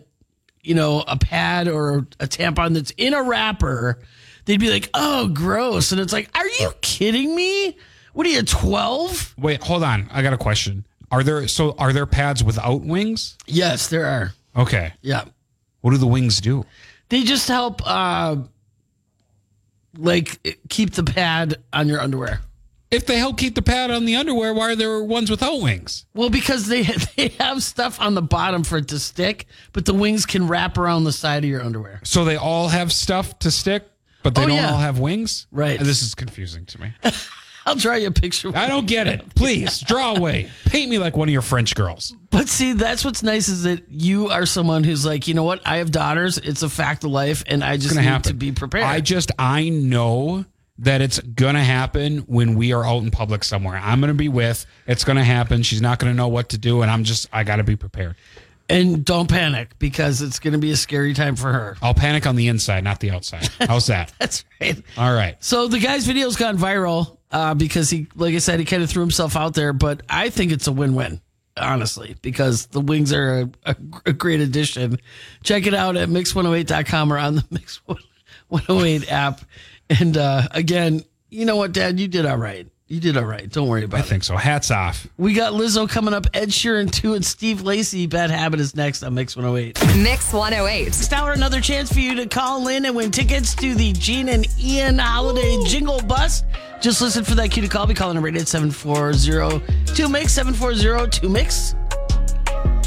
you 0.62 0.74
know, 0.74 1.04
a 1.06 1.16
pad 1.16 1.68
or 1.68 1.98
a 2.18 2.26
tampon 2.26 2.74
that's 2.74 2.92
in 2.96 3.14
a 3.14 3.22
wrapper, 3.22 4.00
they'd 4.46 4.60
be 4.60 4.70
like, 4.70 4.90
oh, 4.94 5.28
gross. 5.28 5.92
And 5.92 6.00
it's 6.00 6.12
like, 6.12 6.30
are 6.36 6.46
you 6.46 6.72
kidding 6.80 7.34
me? 7.34 7.76
What 8.14 8.26
are 8.26 8.30
you, 8.30 8.42
12? 8.42 9.34
Wait, 9.38 9.62
hold 9.62 9.82
on. 9.82 10.08
I 10.10 10.22
got 10.22 10.32
a 10.32 10.38
question. 10.38 10.86
Are 11.10 11.22
there 11.22 11.46
so 11.46 11.74
are 11.78 11.92
there 11.92 12.06
pads 12.06 12.42
without 12.42 12.80
wings? 12.82 13.36
Yes, 13.46 13.88
there 13.88 14.06
are. 14.06 14.32
Okay. 14.56 14.92
Yeah. 15.02 15.24
What 15.82 15.90
do 15.90 15.98
the 15.98 16.06
wings 16.06 16.40
do? 16.40 16.64
They 17.10 17.22
just 17.24 17.46
help, 17.48 17.82
uh, 17.84 18.36
like 19.96 20.58
keep 20.68 20.92
the 20.94 21.04
pad 21.04 21.56
on 21.72 21.88
your 21.88 22.00
underwear. 22.00 22.40
If 22.90 23.06
they 23.06 23.18
help 23.18 23.38
keep 23.38 23.54
the 23.56 23.62
pad 23.62 23.90
on 23.90 24.04
the 24.04 24.16
underwear, 24.16 24.54
why 24.54 24.70
are 24.72 24.76
there 24.76 25.02
ones 25.02 25.30
without 25.30 25.60
wings? 25.60 26.06
Well, 26.14 26.30
because 26.30 26.66
they 26.68 26.82
they 27.16 27.28
have 27.40 27.62
stuff 27.62 28.00
on 28.00 28.14
the 28.14 28.22
bottom 28.22 28.64
for 28.64 28.78
it 28.78 28.88
to 28.88 28.98
stick, 28.98 29.46
but 29.72 29.84
the 29.84 29.94
wings 29.94 30.26
can 30.26 30.46
wrap 30.48 30.78
around 30.78 31.04
the 31.04 31.12
side 31.12 31.44
of 31.44 31.50
your 31.50 31.62
underwear. 31.62 32.00
So 32.04 32.24
they 32.24 32.36
all 32.36 32.68
have 32.68 32.92
stuff 32.92 33.38
to 33.40 33.50
stick, 33.50 33.84
but 34.22 34.34
they 34.34 34.42
Oh, 34.42 34.46
don't 34.46 34.56
yeah. 34.56 34.70
all 34.70 34.78
have 34.78 34.98
wings? 34.98 35.46
Right. 35.52 35.78
This 35.78 36.02
is 36.02 36.14
confusing 36.14 36.66
to 36.66 36.80
me. 36.80 36.92
I'll 37.66 37.74
draw 37.76 37.94
you 37.94 38.08
a 38.08 38.10
picture. 38.10 38.52
I 38.54 38.68
don't 38.68 38.86
get 38.86 39.06
it. 39.06 39.34
Please 39.34 39.80
draw 39.80 40.14
away. 40.14 40.50
Paint 40.66 40.90
me 40.90 40.98
like 40.98 41.16
one 41.16 41.28
of 41.28 41.32
your 41.32 41.42
French 41.42 41.74
girls. 41.74 42.14
But 42.30 42.48
see, 42.48 42.72
that's 42.74 43.04
what's 43.04 43.22
nice 43.22 43.48
is 43.48 43.62
that 43.62 43.84
you 43.88 44.28
are 44.28 44.44
someone 44.46 44.84
who's 44.84 45.06
like, 45.06 45.28
you 45.28 45.34
know 45.34 45.44
what? 45.44 45.66
I 45.66 45.78
have 45.78 45.90
daughters. 45.90 46.38
It's 46.38 46.62
a 46.62 46.68
fact 46.68 47.04
of 47.04 47.10
life, 47.10 47.42
and 47.46 47.64
I 47.64 47.76
just 47.76 47.94
need 47.94 48.02
happen. 48.02 48.28
to 48.28 48.34
be 48.34 48.52
prepared. 48.52 48.84
I 48.84 49.00
just 49.00 49.30
I 49.38 49.68
know 49.68 50.44
that 50.78 51.00
it's 51.00 51.20
gonna 51.20 51.62
happen 51.62 52.18
when 52.20 52.56
we 52.56 52.72
are 52.72 52.84
out 52.84 53.02
in 53.02 53.10
public 53.10 53.44
somewhere. 53.44 53.80
I'm 53.82 54.00
gonna 54.00 54.14
be 54.14 54.28
with. 54.28 54.66
It's 54.86 55.04
gonna 55.04 55.24
happen. 55.24 55.62
She's 55.62 55.80
not 55.80 55.98
gonna 55.98 56.14
know 56.14 56.28
what 56.28 56.50
to 56.50 56.58
do, 56.58 56.82
and 56.82 56.90
I'm 56.90 57.04
just 57.04 57.28
I 57.32 57.44
gotta 57.44 57.64
be 57.64 57.76
prepared. 57.76 58.16
And 58.68 59.04
don't 59.04 59.28
panic 59.28 59.78
because 59.78 60.22
it's 60.22 60.38
going 60.38 60.52
to 60.52 60.58
be 60.58 60.70
a 60.70 60.76
scary 60.76 61.12
time 61.12 61.36
for 61.36 61.52
her. 61.52 61.76
I'll 61.82 61.92
panic 61.92 62.26
on 62.26 62.34
the 62.34 62.48
inside, 62.48 62.82
not 62.82 62.98
the 62.98 63.10
outside. 63.10 63.46
How's 63.60 63.88
that? 63.88 64.14
That's 64.18 64.44
right. 64.58 64.82
All 64.96 65.12
right. 65.12 65.36
So 65.44 65.68
the 65.68 65.78
guy's 65.78 66.06
video's 66.06 66.36
gone 66.36 66.56
viral 66.56 67.18
uh, 67.34 67.52
because 67.52 67.90
he, 67.90 68.06
like 68.14 68.34
I 68.34 68.38
said, 68.38 68.60
he 68.60 68.64
kind 68.64 68.82
of 68.82 68.88
threw 68.88 69.02
himself 69.02 69.36
out 69.36 69.54
there. 69.54 69.72
But 69.72 70.02
I 70.08 70.30
think 70.30 70.52
it's 70.52 70.68
a 70.68 70.72
win-win, 70.72 71.20
honestly, 71.56 72.14
because 72.22 72.66
the 72.66 72.80
wings 72.80 73.12
are 73.12 73.40
a, 73.40 73.50
a, 73.66 73.76
a 74.06 74.12
great 74.12 74.40
addition. 74.40 74.98
Check 75.42 75.66
it 75.66 75.74
out 75.74 75.96
at 75.96 76.08
mix108.com 76.08 77.12
or 77.12 77.18
on 77.18 77.34
the 77.34 77.44
Mix 77.50 77.82
108 78.48 79.10
app. 79.10 79.40
And 79.90 80.16
uh, 80.16 80.46
again, 80.52 81.02
you 81.28 81.44
know 81.44 81.56
what, 81.56 81.72
Dad, 81.72 81.98
you 81.98 82.06
did 82.06 82.24
all 82.24 82.36
right. 82.38 82.68
You 82.86 83.00
did 83.00 83.16
all 83.16 83.24
right. 83.24 83.50
Don't 83.50 83.66
worry 83.66 83.82
about 83.82 83.96
I 83.96 84.00
it. 84.00 84.06
I 84.06 84.08
think 84.08 84.24
so. 84.24 84.36
Hats 84.36 84.70
off. 84.70 85.08
We 85.16 85.34
got 85.34 85.54
Lizzo 85.54 85.88
coming 85.88 86.14
up, 86.14 86.26
Ed 86.34 86.50
Sheeran 86.50 86.92
too, 86.92 87.14
and 87.14 87.24
Steve 87.24 87.62
Lacey. 87.62 88.06
Bad 88.06 88.30
Habit 88.30 88.60
is 88.60 88.76
next 88.76 89.02
on 89.02 89.14
Mix 89.14 89.34
108. 89.34 89.96
Mix 89.96 90.32
108. 90.32 90.84
Next 90.84 91.12
hour, 91.12 91.32
another 91.32 91.60
chance 91.60 91.92
for 91.92 92.00
you 92.00 92.14
to 92.16 92.26
call 92.26 92.68
in 92.68 92.84
and 92.84 92.94
win 92.94 93.10
tickets 93.10 93.54
to 93.56 93.74
the 93.74 93.92
Gene 93.94 94.28
and 94.28 94.46
Ian 94.60 94.98
Holiday 94.98 95.58
Jingle 95.66 96.02
Bus. 96.02 96.44
Just 96.84 97.00
listen 97.00 97.24
for 97.24 97.34
that 97.36 97.50
cue 97.50 97.62
to 97.62 97.68
call. 97.68 97.86
Be 97.86 97.94
calling 97.94 98.18
a 98.18 98.20
rate 98.20 98.36
at 98.36 98.46
740 98.46 100.06
Mix, 100.12 100.32
740 100.34 101.28
Mix. 101.28 101.74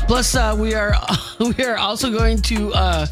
Plus, 0.06 0.36
uh, 0.36 0.56
we 0.56 0.76
are 0.76 0.94
we 1.40 1.66
are 1.66 1.78
also 1.78 2.12
going 2.12 2.40
to 2.44 2.72
uh, 2.76 3.08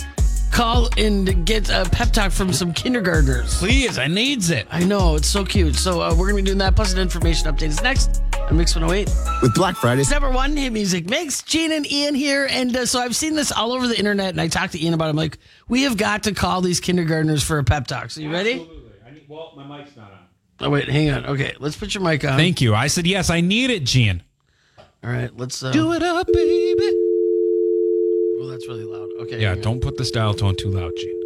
call 0.51 0.87
and 0.95 1.43
get 1.43 1.71
a 1.71 1.89
pep 1.91 2.11
talk 2.11 2.31
from 2.31 2.53
some 2.53 2.71
kindergartners. 2.71 3.57
Please, 3.57 3.97
I 3.97 4.05
needs 4.05 4.51
it. 4.51 4.67
I 4.69 4.83
know, 4.83 5.15
it's 5.15 5.27
so 5.27 5.43
cute. 5.43 5.73
So 5.73 6.03
uh, 6.03 6.11
we're 6.11 6.29
going 6.29 6.35
to 6.35 6.43
be 6.43 6.45
doing 6.45 6.59
that. 6.59 6.75
Plus, 6.75 6.93
an 6.93 6.99
information 6.99 7.51
update 7.51 7.69
is 7.69 7.81
next 7.81 8.21
on 8.47 8.55
Mix 8.55 8.75
108. 8.75 9.09
With 9.41 9.55
Black 9.55 9.77
Friday, 9.77 10.01
It's 10.01 10.11
number 10.11 10.29
one 10.29 10.55
hit 10.55 10.71
music 10.71 11.09
mix. 11.09 11.41
Gene 11.41 11.71
and 11.71 11.91
Ian 11.91 12.13
here, 12.13 12.47
and 12.47 12.77
uh, 12.77 12.85
so 12.85 12.99
I've 12.99 13.15
seen 13.15 13.33
this 13.33 13.51
all 13.51 13.73
over 13.73 13.87
the 13.87 13.97
internet, 13.97 14.29
and 14.29 14.39
I 14.39 14.49
talked 14.49 14.73
to 14.73 14.83
Ian 14.83 14.93
about. 14.93 15.07
it. 15.07 15.09
I'm 15.09 15.15
like, 15.15 15.39
we 15.67 15.81
have 15.81 15.97
got 15.97 16.21
to 16.25 16.31
call 16.35 16.61
these 16.61 16.79
kindergartners 16.79 17.41
for 17.41 17.57
a 17.57 17.63
pep 17.63 17.87
talk. 17.87 18.11
So 18.11 18.21
you 18.21 18.31
ready? 18.31 18.59
Absolutely. 18.59 18.91
I 19.03 19.09
need, 19.09 19.25
well, 19.27 19.53
my 19.55 19.79
mic's 19.79 19.95
not 19.95 20.11
on. 20.11 20.14
Oh 20.59 20.69
wait, 20.69 20.87
hang 20.89 21.11
on. 21.11 21.25
Okay, 21.25 21.53
let's 21.59 21.75
put 21.75 21.93
your 21.93 22.03
mic 22.03 22.23
on. 22.23 22.37
Thank 22.37 22.61
you. 22.61 22.73
I 22.73 22.87
said 22.87 23.05
yes. 23.05 23.29
I 23.29 23.41
need 23.41 23.69
it, 23.69 23.83
Gene. 23.83 24.23
all 25.03 25.09
right, 25.09 25.35
let's 25.35 25.61
uh, 25.61 25.71
Do 25.71 25.91
it 25.93 26.01
up, 26.01 26.27
baby. 26.27 26.91
Well, 28.39 28.47
that's 28.49 28.67
really 28.67 28.85
loud. 28.85 29.09
Okay. 29.23 29.41
Yeah, 29.41 29.55
don't 29.55 29.81
put 29.81 29.97
the 29.97 30.09
dial 30.13 30.33
tone 30.33 30.55
too 30.55 30.69
loud, 30.69 30.91
Gene. 30.97 31.21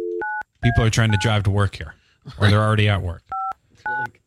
People 0.62 0.84
are 0.84 0.90
trying 0.90 1.12
to 1.12 1.18
drive 1.18 1.44
to 1.44 1.50
work 1.50 1.76
here, 1.76 1.94
or 2.40 2.48
they're 2.50 2.62
already 2.62 2.88
at 2.88 3.02
work. 3.02 3.22
Like, 3.88 4.20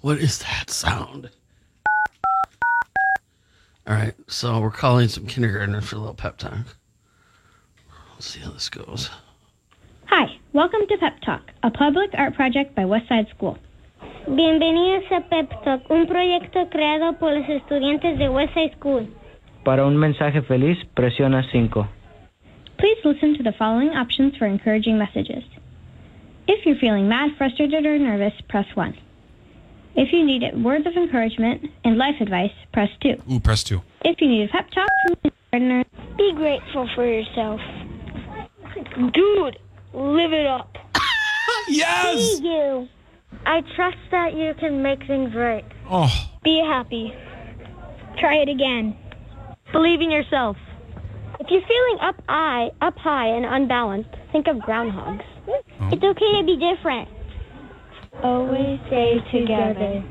what 0.00 0.18
is 0.18 0.38
that 0.40 0.70
sound? 0.70 1.30
All 3.86 3.94
right, 3.94 4.14
so 4.28 4.60
we're 4.60 4.70
calling 4.70 5.08
some 5.08 5.26
kindergartners 5.26 5.88
for 5.88 5.96
a 5.96 5.98
little 5.98 6.14
pep 6.14 6.36
talk. 6.38 6.76
Let's 8.14 8.28
see 8.28 8.40
how 8.40 8.50
this 8.52 8.68
goes. 8.68 9.10
Hi, 10.06 10.36
welcome 10.52 10.80
to 10.88 10.96
Pep 10.98 11.20
Talk, 11.22 11.50
a 11.64 11.70
public 11.70 12.10
art 12.14 12.34
project 12.34 12.76
by 12.76 12.82
Westside 12.82 13.28
School. 13.30 13.58
Bienvenidos 14.34 15.04
a 15.12 15.20
Pep 15.28 15.50
Talk, 15.62 15.90
un 15.90 16.06
proyecto 16.06 16.66
creado 16.70 17.18
por 17.18 17.34
los 17.34 17.46
estudiantes 17.46 18.18
de 18.18 18.30
Westside 18.30 18.72
School. 18.78 19.06
Para 19.62 19.84
un 19.84 19.94
mensaje 19.98 20.40
feliz, 20.40 20.78
presiona 20.94 21.42
5. 21.52 21.86
Please 22.78 22.98
listen 23.04 23.36
to 23.36 23.42
the 23.42 23.52
following 23.58 23.90
options 23.90 24.34
for 24.38 24.46
encouraging 24.46 24.96
messages. 24.96 25.44
If 26.46 26.64
you're 26.64 26.78
feeling 26.80 27.08
mad, 27.08 27.32
frustrated, 27.36 27.84
or 27.84 27.98
nervous, 27.98 28.32
press 28.48 28.64
1. 28.74 28.94
If 29.96 30.14
you 30.14 30.24
need 30.24 30.42
words 30.64 30.86
of 30.86 30.96
encouragement 30.96 31.70
and 31.84 31.98
life 31.98 32.18
advice, 32.22 32.54
press 32.72 32.88
2. 33.02 33.16
Ooh, 33.30 33.38
press 33.38 33.62
two. 33.62 33.82
If 34.02 34.22
you 34.22 34.28
need 34.28 34.48
a 34.48 34.48
pep 34.48 34.70
talk 34.70 34.88
from 35.06 35.16
the 35.24 35.32
gardener, 35.52 35.84
Be 36.16 36.32
grateful 36.34 36.88
for 36.94 37.04
yourself. 37.04 37.60
Dude, 39.12 39.58
live 39.92 40.32
it 40.32 40.46
up. 40.46 40.78
Yes. 41.68 42.38
See 42.38 42.44
You. 42.44 42.88
I 43.44 43.62
trust 43.76 43.98
that 44.10 44.34
you 44.34 44.54
can 44.58 44.82
make 44.82 45.06
things 45.06 45.34
right. 45.34 45.64
Oh, 45.90 46.08
Be 46.42 46.58
happy. 46.64 47.12
Try 48.18 48.36
it 48.36 48.48
again. 48.48 48.96
Believe 49.72 50.00
in 50.00 50.10
yourself. 50.10 50.56
If 51.40 51.50
you're 51.50 51.66
feeling 51.66 51.98
up 52.00 52.22
high, 52.28 52.70
up 52.80 52.96
high 52.98 53.26
and 53.26 53.44
unbalanced, 53.44 54.10
think 54.30 54.46
of 54.46 54.56
groundhogs. 54.58 55.24
Oh. 55.48 55.88
It's 55.90 56.02
okay 56.02 56.40
to 56.40 56.44
be 56.46 56.56
different. 56.56 57.08
Always 58.22 58.78
stay 58.86 59.18
together. 59.32 60.04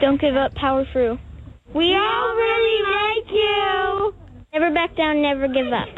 Don't 0.00 0.20
give 0.20 0.36
up, 0.36 0.54
power 0.54 0.86
through. 0.92 1.18
We 1.74 1.94
all 1.94 2.34
really 2.34 2.82
like 2.92 3.30
you. 3.30 4.14
Never 4.54 4.72
back 4.72 4.96
down, 4.96 5.20
never 5.20 5.48
give 5.48 5.72
up. 5.72 5.88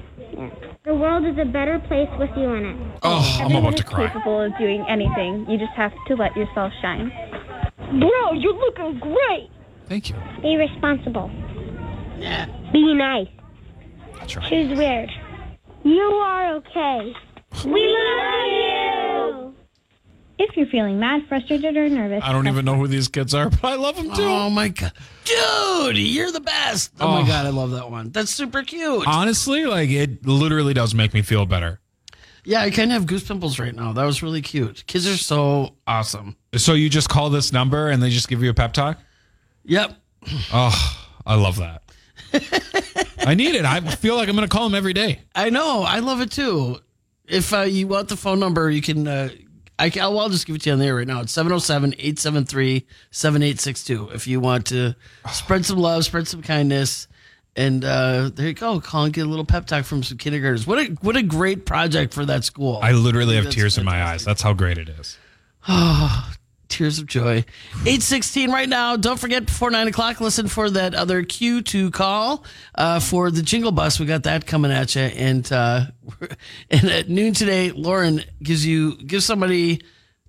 The 0.85 0.95
world 0.95 1.25
is 1.27 1.37
a 1.39 1.45
better 1.45 1.79
place 1.89 2.09
with 2.19 2.31
you 2.37 2.53
in 2.55 2.65
it. 2.67 2.77
oh, 3.03 3.41
I'm 3.43 3.55
about 3.57 3.77
to 3.77 3.85
cry. 3.85 4.07
capable 4.09 4.41
of 4.43 4.57
doing 4.59 4.85
anything. 4.89 5.47
You 5.49 5.59
just 5.59 5.73
have 5.73 5.93
to 6.09 6.15
let 6.15 6.37
yourself 6.37 6.73
shine. 6.83 7.11
Bro, 8.01 8.33
you're 8.35 8.55
looking 8.55 8.99
great. 9.01 9.51
Thank 9.89 10.09
you. 10.11 10.17
Be 10.43 10.57
responsible. 10.57 11.31
Yeah. 12.19 12.47
Be 12.73 12.95
nice. 12.95 13.29
That's 14.19 14.37
right. 14.37 14.49
Choose 14.49 14.77
weird. 14.79 15.11
You 15.85 16.01
are 16.03 16.55
okay. 16.57 17.13
We 17.65 17.71
love 17.71 17.77
you. 17.77 18.44
If 20.49 20.57
you're 20.57 20.67
feeling 20.67 20.99
mad, 21.01 21.23
frustrated, 21.29 21.77
or 21.77 21.89
nervous, 21.89 22.23
I 22.25 22.33
don't 22.33 22.47
even 22.49 22.65
know 22.65 22.75
who 22.77 22.87
these 22.87 23.09
kids 23.09 23.35
are, 23.35 23.49
but 23.63 23.65
I 23.65 23.75
love 23.77 23.97
them 23.97 24.07
too. 24.15 24.23
Oh 24.23 24.51
my 24.51 24.69
god, 24.69 24.93
dude, 25.25 25.97
you're 25.99 26.31
the 26.33 26.41
best. 26.41 26.93
Oh, 27.01 27.07
Oh. 27.09 27.23
my 27.23 27.27
god, 27.29 27.47
I 27.47 27.51
love 27.51 27.71
that 27.73 27.91
one. 27.91 28.11
That's 28.11 28.31
super 28.31 28.63
cute. 28.63 29.05
Honestly, 29.07 29.65
like 29.67 29.91
it 29.91 30.27
literally 30.27 30.75
does 30.75 30.95
make 30.95 31.15
me 31.15 31.23
feel 31.23 31.47
better. 31.47 31.81
yeah, 32.45 32.61
I 32.61 32.71
kind 32.71 32.91
of 32.91 32.95
have 32.95 33.07
goose 33.07 33.25
pimples 33.27 33.59
right 33.59 33.75
now. 33.75 33.93
That 33.93 34.05
was 34.05 34.23
really 34.23 34.43
cute. 34.43 34.85
Kids 34.87 35.07
are 35.07 35.17
so 35.17 35.77
awesome. 35.87 36.37
So 36.57 36.75
you 36.75 36.89
just 36.91 37.09
call 37.09 37.31
this 37.31 37.53
number 37.53 37.89
and 37.89 38.03
they 38.03 38.11
just 38.11 38.29
give 38.29 38.43
you 38.43 38.51
a 38.51 38.55
pep 38.55 38.73
talk? 38.75 38.99
Yep. 39.65 39.95
Oh, 40.53 41.07
I 41.27 41.35
love 41.37 41.57
that. 41.57 41.83
I 43.27 43.35
need 43.35 43.55
it. 43.55 43.65
I 43.65 43.81
feel 43.81 44.17
like 44.17 44.29
I'm 44.29 44.37
going 44.37 44.47
to 44.49 44.53
call 44.53 44.65
them 44.69 44.75
every 44.75 44.93
day. 44.93 45.21
I 45.35 45.51
know. 45.51 45.83
I 45.83 46.01
love 46.01 46.21
it 46.21 46.31
too. 46.31 46.79
If 47.27 47.55
uh, 47.55 47.61
you 47.63 47.87
want 47.89 48.09
the 48.09 48.17
phone 48.17 48.39
number, 48.41 48.71
you 48.71 48.83
can. 48.83 49.09
Uh, 49.09 49.31
I 49.79 49.91
can, 49.91 50.03
I'll, 50.03 50.29
just 50.29 50.47
give 50.47 50.57
it 50.57 50.63
to 50.63 50.71
you 50.71 50.73
on 50.75 50.79
the 50.79 50.87
air 50.87 50.97
right 50.97 51.07
now. 51.07 51.21
It's 51.21 51.33
707 51.33 51.95
873 51.95 52.87
7862. 53.11 54.11
If 54.15 54.27
you 54.27 54.41
want 54.41 54.67
to 54.67 54.95
spread 55.33 55.65
some 55.67 55.79
love, 55.79 56.05
spread 56.05 56.29
some 56.29 56.43
kindness. 56.43 57.09
And 57.57 57.85
uh, 57.85 58.31
there 58.35 58.49
you 58.49 58.55
go. 58.55 58.81
Call 58.81 59.05
and 59.05 59.13
get 59.13 59.27
a 59.27 59.29
little 59.29 59.45
pep 59.45 59.67
talk 59.67 59.85
from 59.85 60.03
some 60.03 60.19
kindergartners. 60.19 60.67
What 60.67 60.79
a 60.79 60.85
what 61.03 61.17
a 61.17 61.23
great 61.23 61.67
project 61.67 62.13
for 62.13 62.25
that 62.25 62.45
school. 62.45 62.81
I 62.83 62.93
literally 62.93 63.37
have 63.37 63.51
tears 63.51 63.79
in 63.79 63.85
my 63.85 64.03
eyes. 64.03 64.25
That's 64.25 64.43
how 64.43 64.55
great 64.55 64.77
it 64.77 64.89
is. 64.89 65.19
Tears 66.75 66.99
of 66.99 67.07
joy. 67.07 67.45
816 67.83 68.51
right 68.51 68.69
now. 68.69 68.97
Don't 68.97 69.19
forget 69.19 69.47
before 69.47 69.71
9 69.71 69.87
o'clock, 69.87 70.21
listen 70.21 70.49
for 70.49 70.69
that 70.71 70.93
other 70.93 71.23
cue 71.23 71.63
to 71.63 71.91
call 71.93 72.45
uh, 72.75 72.99
for 72.99 73.31
the 73.31 73.43
jingle 73.43 73.71
bus. 73.71 74.01
We 74.01 74.07
got 74.07 74.25
that 74.25 74.45
coming 74.47 74.73
at 74.73 74.97
you. 74.97 75.03
And 75.03 75.51
uh, 75.53 75.87
and 76.71 76.85
at 76.91 77.09
noon 77.09 77.33
today, 77.33 77.71
Lauren 77.71 78.23
gives 78.43 78.67
you 78.67 78.97
gives 78.97 79.25
somebody 79.25 79.83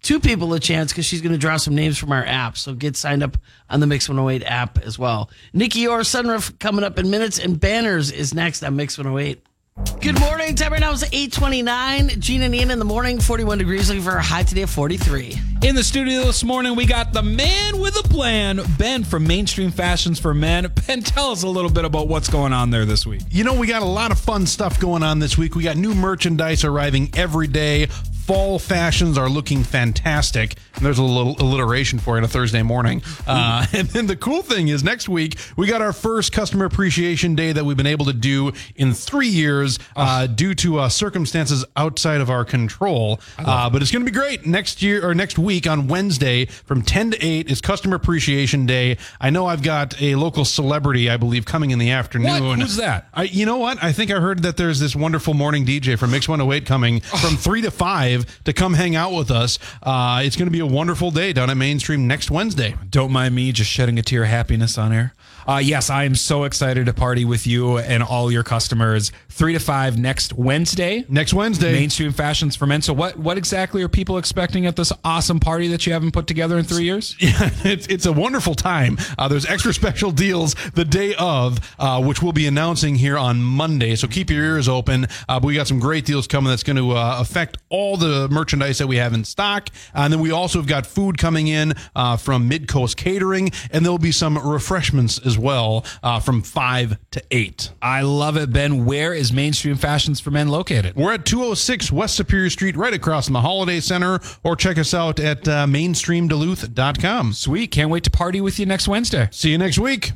two 0.03 0.19
people 0.19 0.53
a 0.53 0.59
chance 0.59 0.91
because 0.91 1.07
she's 1.07 1.21
going 1.21 1.31
to 1.31 1.39
draw 1.39 1.57
some 1.57 1.73
names 1.73 1.97
from 1.97 2.11
our 2.11 2.23
app. 2.23 2.57
So 2.57 2.75
get 2.75 2.95
signed 2.95 3.23
up 3.23 3.37
on 3.71 3.79
the 3.79 3.87
Mix 3.87 4.07
108 4.07 4.45
app 4.45 4.77
as 4.77 4.99
well. 4.99 5.31
Nicky 5.51 5.79
Youre 5.79 6.01
Sunroof 6.01 6.59
coming 6.59 6.85
up 6.85 6.99
in 6.99 7.09
minutes, 7.09 7.39
and 7.39 7.59
Banners 7.59 8.11
is 8.11 8.33
next 8.33 8.63
on 8.63 8.75
Mix 8.75 8.99
108. 8.99 9.43
Good 9.75 10.17
morning. 10.21 10.55
Time 10.55 10.71
right 10.71 10.79
now 10.79 10.93
is 10.93 11.03
829. 11.03 12.21
Gene 12.21 12.43
and 12.43 12.55
Ian 12.55 12.71
in 12.71 12.79
the 12.79 12.85
morning, 12.85 13.19
41 13.19 13.57
degrees, 13.57 13.89
looking 13.89 14.03
for 14.03 14.15
a 14.15 14.21
high 14.21 14.43
today 14.43 14.61
of 14.61 14.69
43. 14.69 15.37
In 15.63 15.75
the 15.75 15.83
studio 15.83 16.23
this 16.23 16.45
morning, 16.45 16.77
we 16.77 16.85
got 16.85 17.11
the 17.11 17.21
man 17.21 17.81
with 17.81 17.99
a 17.99 18.07
plan, 18.07 18.61
Ben 18.77 19.03
from 19.03 19.27
Mainstream 19.27 19.71
Fashions 19.71 20.17
for 20.17 20.33
Men. 20.33 20.71
Ben, 20.87 21.01
tell 21.01 21.29
us 21.31 21.43
a 21.43 21.49
little 21.49 21.69
bit 21.69 21.83
about 21.83 22.07
what's 22.07 22.29
going 22.29 22.53
on 22.53 22.69
there 22.69 22.85
this 22.85 23.05
week. 23.05 23.23
You 23.29 23.43
know, 23.43 23.53
we 23.53 23.67
got 23.67 23.81
a 23.81 23.85
lot 23.85 24.13
of 24.13 24.19
fun 24.19 24.45
stuff 24.45 24.79
going 24.79 25.03
on 25.03 25.19
this 25.19 25.37
week. 25.37 25.55
We 25.55 25.63
got 25.63 25.75
new 25.75 25.93
merchandise 25.93 26.63
arriving 26.63 27.09
every 27.13 27.47
day. 27.47 27.89
Fall 28.25 28.57
fashions 28.57 29.19
are 29.19 29.29
looking 29.29 29.63
fantastic. 29.63 30.55
And 30.73 30.83
there's 30.83 30.97
a 30.97 31.03
little 31.03 31.35
alliteration 31.39 31.99
for 31.99 32.17
it 32.17 32.23
a 32.23 32.27
Thursday 32.27 32.63
morning. 32.63 33.03
Uh, 33.27 33.67
and 33.73 33.87
then 33.89 34.07
the 34.07 34.15
cool 34.15 34.41
thing 34.41 34.67
is, 34.67 34.83
next 34.83 35.07
week, 35.07 35.37
we 35.55 35.67
got 35.67 35.83
our 35.83 35.93
first 35.93 36.31
Customer 36.31 36.65
Appreciation 36.65 37.35
Day 37.35 37.51
that 37.51 37.63
we've 37.63 37.77
been 37.77 37.85
able 37.85 38.05
to 38.05 38.13
do 38.13 38.51
in 38.75 38.95
three 38.95 39.27
years 39.27 39.77
uh, 39.95 40.25
due 40.25 40.55
to 40.55 40.79
uh, 40.79 40.89
circumstances 40.89 41.63
outside 41.77 42.19
of 42.19 42.31
our 42.31 42.43
control. 42.43 43.19
Uh, 43.37 43.69
but 43.69 43.83
it's 43.83 43.91
going 43.91 44.03
to 44.03 44.11
be 44.11 44.17
great. 44.17 44.43
Next 44.43 44.81
year 44.81 45.07
or 45.07 45.13
next 45.13 45.37
week 45.37 45.67
on 45.67 45.87
Wednesday 45.87 46.45
from 46.45 46.81
10 46.81 47.11
to 47.11 47.23
8 47.23 47.51
is 47.51 47.61
Customer 47.61 47.95
Appreciation 47.95 48.65
Day. 48.65 48.97
I 49.21 49.29
know 49.29 49.45
I've 49.45 49.61
got 49.61 50.01
a 50.01 50.15
local 50.15 50.45
celebrity, 50.45 51.11
I 51.11 51.17
believe, 51.17 51.45
coming 51.45 51.69
in 51.69 51.77
the 51.77 51.91
afternoon. 51.91 52.59
Who's 52.59 52.77
that? 52.77 53.07
I, 53.13 53.23
you 53.23 53.45
know 53.45 53.57
what? 53.57 53.83
I 53.83 53.91
think 53.91 54.09
I 54.09 54.19
heard 54.19 54.41
that 54.41 54.57
there's 54.57 54.79
this 54.79 54.95
wonderful 54.95 55.35
morning 55.35 55.63
DJ 55.63 55.95
from 55.95 56.09
Mix 56.09 56.27
108 56.27 56.65
coming 56.65 57.01
from 57.01 57.37
3 57.37 57.61
to 57.61 57.69
5 57.69 58.14
5 58.17 58.43
to 58.43 58.53
come 58.53 58.73
hang 58.73 58.95
out 58.95 59.13
with 59.13 59.31
us. 59.31 59.59
Uh, 59.83 60.21
it's 60.23 60.35
going 60.35 60.47
to 60.47 60.51
be 60.51 60.59
a 60.59 60.65
wonderful 60.65 61.11
day 61.11 61.33
down 61.33 61.49
at 61.49 61.57
Mainstream 61.57 62.07
next 62.07 62.31
Wednesday. 62.31 62.75
Don't 62.89 63.11
mind 63.11 63.35
me 63.35 63.51
just 63.51 63.69
shedding 63.69 63.99
a 63.99 64.01
tear 64.01 64.23
of 64.23 64.29
happiness 64.29 64.77
on 64.77 64.93
air. 64.93 65.13
Uh, 65.47 65.57
yes, 65.57 65.89
I 65.89 66.05
am 66.05 66.15
so 66.15 66.43
excited 66.43 66.87
to 66.87 66.93
party 66.93 67.23
with 67.23 67.45
you 67.45 67.77
and 67.77 68.01
all 68.01 68.31
your 68.31 68.43
customers. 68.43 69.11
Three 69.29 69.53
to 69.53 69.59
five 69.59 69.97
next 69.97 70.33
Wednesday. 70.33 71.05
Next 71.07 71.33
Wednesday. 71.33 71.73
Mainstream 71.73 72.11
Fashions 72.13 72.55
for 72.55 72.65
Men. 72.65 72.81
So, 72.81 72.93
what 72.93 73.17
what 73.17 73.37
exactly 73.37 73.83
are 73.83 73.89
people 73.89 74.17
expecting 74.17 74.65
at 74.65 74.75
this 74.75 74.91
awesome 75.03 75.39
party 75.39 75.67
that 75.67 75.85
you 75.85 75.93
haven't 75.93 76.11
put 76.13 76.25
together 76.25 76.57
in 76.57 76.65
three 76.65 76.83
years? 76.83 77.15
Yeah, 77.25 77.49
it's, 77.63 77.87
it's 77.87 78.05
a 78.05 78.13
wonderful 78.13 78.53
time. 78.53 78.97
Uh, 79.17 79.27
there's 79.27 79.47
extra 79.47 79.73
special 79.73 80.11
deals 80.11 80.53
the 80.75 80.85
day 80.85 81.15
of, 81.15 81.59
uh, 81.79 82.01
which 82.03 82.21
we'll 82.21 82.33
be 82.33 82.45
announcing 82.45 82.93
here 82.95 83.17
on 83.17 83.41
Monday. 83.41 83.95
So 83.95 84.07
keep 84.07 84.29
your 84.29 84.43
ears 84.43 84.69
open. 84.69 85.07
Uh, 85.27 85.39
but 85.39 85.45
we 85.45 85.55
got 85.55 85.67
some 85.67 85.79
great 85.79 86.05
deals 86.05 86.27
coming 86.27 86.51
that's 86.51 86.61
going 86.61 86.77
to 86.77 86.91
uh, 86.91 87.17
affect 87.19 87.57
all 87.69 87.97
the 87.97 88.29
merchandise 88.29 88.77
that 88.77 88.85
we 88.85 88.97
have 88.97 89.13
in 89.13 89.23
stock. 89.23 89.69
and 89.95 90.13
then 90.13 90.19
we 90.19 90.31
also 90.31 90.59
have 90.59 90.67
got 90.67 90.85
food 90.85 91.17
coming 91.17 91.47
in 91.47 91.73
uh, 91.95 92.15
from 92.15 92.47
Mid 92.47 92.67
Coast 92.67 92.95
Catering, 92.95 93.49
and 93.71 93.83
there'll 93.83 93.97
be 93.97 94.11
some 94.11 94.37
refreshments 94.37 95.17
as 95.25 95.34
well 95.37 95.85
uh, 96.03 96.19
from 96.19 96.41
5 96.41 96.97
to 97.11 97.23
8. 97.31 97.71
I 97.81 98.01
love 98.01 98.37
it, 98.37 98.51
Ben. 98.51 98.85
Where 98.85 99.13
is 99.13 99.31
Mainstream 99.31 99.75
Fashions 99.75 100.19
for 100.19 100.31
Men 100.31 100.49
located? 100.49 100.95
We're 100.95 101.13
at 101.13 101.25
206 101.25 101.91
West 101.91 102.15
Superior 102.15 102.49
Street, 102.49 102.75
right 102.75 102.93
across 102.93 103.25
from 103.25 103.33
the 103.33 103.41
Holiday 103.41 103.79
Center, 103.79 104.19
or 104.43 104.55
check 104.55 104.77
us 104.77 104.93
out 104.93 105.19
at 105.19 105.47
uh, 105.47 105.65
mainstreamduluth.com. 105.65 107.33
Sweet. 107.33 107.71
Can't 107.71 107.89
wait 107.89 108.03
to 108.03 108.11
party 108.11 108.41
with 108.41 108.59
you 108.59 108.65
next 108.65 108.87
Wednesday. 108.87 109.27
See 109.31 109.51
you 109.51 109.57
next 109.57 109.79
week. 109.79 110.13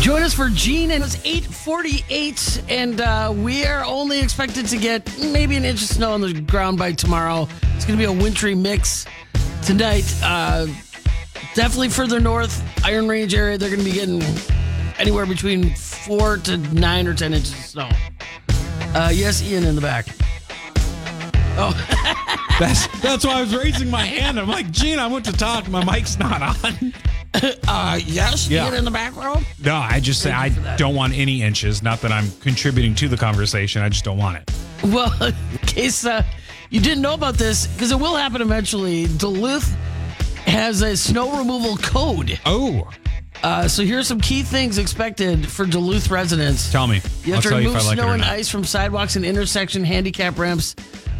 Join 0.00 0.22
us 0.22 0.34
for 0.34 0.48
Gene, 0.50 0.92
and 0.92 1.02
it's 1.02 1.16
848, 1.24 2.62
and 2.68 3.00
uh, 3.00 3.32
we 3.34 3.64
are 3.64 3.84
only 3.84 4.20
expected 4.20 4.66
to 4.66 4.76
get 4.76 5.10
maybe 5.18 5.56
an 5.56 5.64
inch 5.64 5.82
of 5.82 5.88
snow 5.88 6.12
on 6.12 6.20
the 6.20 6.40
ground 6.42 6.78
by 6.78 6.92
tomorrow. 6.92 7.48
It's 7.74 7.84
going 7.84 7.98
to 7.98 8.02
be 8.02 8.04
a 8.04 8.12
wintry 8.12 8.54
mix 8.54 9.06
tonight. 9.64 10.04
Uh, 10.22 10.66
definitely 11.54 11.88
further 11.88 12.20
north, 12.20 12.62
Iron 12.84 13.08
Range 13.08 13.34
area, 13.34 13.58
they're 13.58 13.70
going 13.70 13.80
to 13.80 13.84
be 13.84 13.92
getting 13.92 14.22
anywhere 14.98 15.26
between 15.26 15.74
four 15.74 16.36
to 16.38 16.56
nine 16.56 17.06
or 17.06 17.14
10 17.14 17.34
inches 17.34 17.52
of 17.52 17.58
snow. 17.58 17.88
Uh, 18.94 19.10
yes, 19.12 19.42
Ian 19.42 19.64
in 19.64 19.74
the 19.74 19.80
back. 19.80 20.06
Oh, 21.58 21.72
that's 22.60 22.86
that's 23.00 23.24
why 23.24 23.38
I 23.38 23.40
was 23.40 23.54
raising 23.56 23.90
my 23.90 24.04
hand. 24.04 24.38
I'm 24.38 24.48
like, 24.48 24.70
Gene, 24.70 24.98
I 24.98 25.06
want 25.06 25.24
to 25.26 25.32
talk. 25.32 25.68
My 25.68 25.84
mic's 25.84 26.18
not 26.18 26.42
on. 26.64 26.92
Uh, 27.68 28.00
yes, 28.02 28.48
Yeah. 28.48 28.64
Ian 28.64 28.76
in 28.76 28.84
the 28.86 28.90
back 28.90 29.14
row. 29.14 29.36
No, 29.62 29.74
I 29.76 30.00
just 30.00 30.22
say 30.22 30.32
I 30.32 30.46
you 30.46 30.54
for 30.54 30.60
that. 30.60 30.78
don't 30.78 30.94
want 30.94 31.12
any 31.12 31.42
inches. 31.42 31.82
Not 31.82 32.00
that 32.00 32.10
I'm 32.10 32.30
contributing 32.40 32.94
to 32.94 33.08
the 33.08 33.16
conversation. 33.18 33.82
I 33.82 33.90
just 33.90 34.04
don't 34.06 34.16
want 34.16 34.38
it. 34.38 34.50
Well, 34.84 35.12
in 35.22 35.34
case 35.66 36.06
uh, 36.06 36.22
you 36.70 36.80
didn't 36.80 37.02
know 37.02 37.12
about 37.12 37.34
this, 37.34 37.66
because 37.66 37.92
it 37.92 38.00
will 38.00 38.16
happen 38.16 38.40
eventually, 38.40 39.06
Duluth 39.18 39.70
has 40.46 40.82
a 40.82 40.96
snow 40.96 41.38
removal 41.38 41.76
code. 41.76 42.38
Oh, 42.46 42.88
Uh, 43.42 43.68
so 43.68 43.84
here's 43.84 44.06
some 44.08 44.20
key 44.20 44.42
things 44.42 44.78
expected 44.78 45.46
for 45.46 45.66
Duluth 45.66 46.10
residents. 46.10 46.72
tell 46.72 46.86
me. 46.86 47.02
You 47.22 47.34
I'll 47.34 47.40
have 47.42 47.50
to 47.50 47.56
remove 47.56 47.74
like 47.74 47.98
snow 47.98 48.08
and 48.12 48.22
not. 48.22 48.30
ice 48.30 48.48
from 48.48 48.64
sidewalks 48.64 49.14
and 49.16 49.26
intersection 49.26 49.84
handicap 49.84 50.38
ramps, 50.38 50.74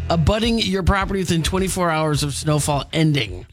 abutting 0.09 0.57
your 0.57 0.81
property 0.81 1.19
within 1.19 1.43
24 1.43 1.91
hours 1.91 2.23
of 2.23 2.33
snowfall 2.33 2.85
ending. 2.91 3.45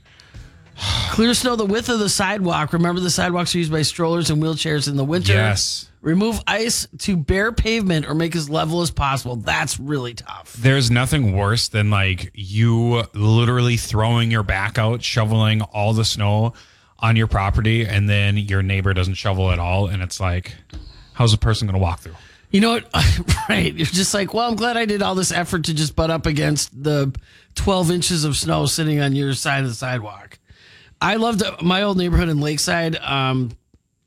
Clear 0.77 1.35
snow 1.35 1.57
the 1.57 1.65
width 1.65 1.89
of 1.89 1.99
the 1.99 2.09
sidewalk. 2.09 2.73
Remember, 2.73 3.01
the 3.01 3.11
sidewalks 3.11 3.55
are 3.55 3.59
used 3.59 3.71
by 3.73 3.83
strollers 3.83 4.31
and 4.31 4.43
wheelchairs 4.43 4.89
in 4.89 4.97
the 4.97 5.05
winter. 5.05 5.35
Yes. 5.35 5.89
Remove 6.01 6.43
ice 6.47 6.87
to 6.99 7.17
bare 7.17 7.51
pavement 7.53 8.07
or 8.07 8.15
make 8.15 8.37
as 8.37 8.51
level 8.51 8.83
as 8.83 8.91
possible. 8.91 9.37
That's 9.37 9.81
really 9.81 10.13
tough. 10.13 10.53
There's 10.53 10.91
nothing 10.91 11.35
worse 11.35 11.69
than 11.69 11.89
like 11.91 12.31
you 12.35 13.05
literally 13.15 13.77
throwing 13.77 14.31
your 14.31 14.43
back 14.43 14.77
out, 14.77 15.03
shoveling 15.03 15.63
all 15.63 15.95
the 15.95 16.05
snow 16.05 16.53
on 16.99 17.17
your 17.17 17.27
property, 17.27 17.87
and 17.87 18.09
then 18.09 18.37
your 18.37 18.63
neighbor 18.63 18.93
doesn't 18.93 19.15
shovel 19.15 19.51
at 19.51 19.59
all, 19.59 19.87
and 19.87 20.03
it's 20.03 20.21
like, 20.21 20.55
how's 21.15 21.33
a 21.33 21.39
person 21.39 21.67
going 21.67 21.79
to 21.79 21.83
walk 21.83 22.01
through? 22.01 22.15
You 22.51 22.61
know 22.61 22.71
what? 22.71 22.89
right. 23.49 23.75
You're 23.75 23.87
just 23.87 24.15
like, 24.15 24.33
well, 24.33 24.49
I'm 24.49 24.57
glad 24.57 24.77
I 24.77 24.85
did 24.85 25.03
all 25.03 25.15
this 25.15 25.33
effort 25.33 25.65
to 25.65 25.75
just 25.75 25.97
butt 25.97 26.11
up 26.11 26.27
against 26.27 26.71
the 26.85 27.15
12 27.57 27.91
inches 27.91 28.25
of 28.25 28.37
snow 28.37 28.67
sitting 28.67 29.01
on 29.01 29.15
your 29.15 29.35
side 29.35 29.65
of 29.65 29.71
the 29.71 29.75
sidewalk. 29.75 30.39
I 31.05 31.17
loved 31.17 31.43
my 31.63 31.83
old 31.83 31.99
neighborhood 31.99 32.29
in 32.29 32.41
Lakeside. 32.41 32.97
Um, 32.97 33.51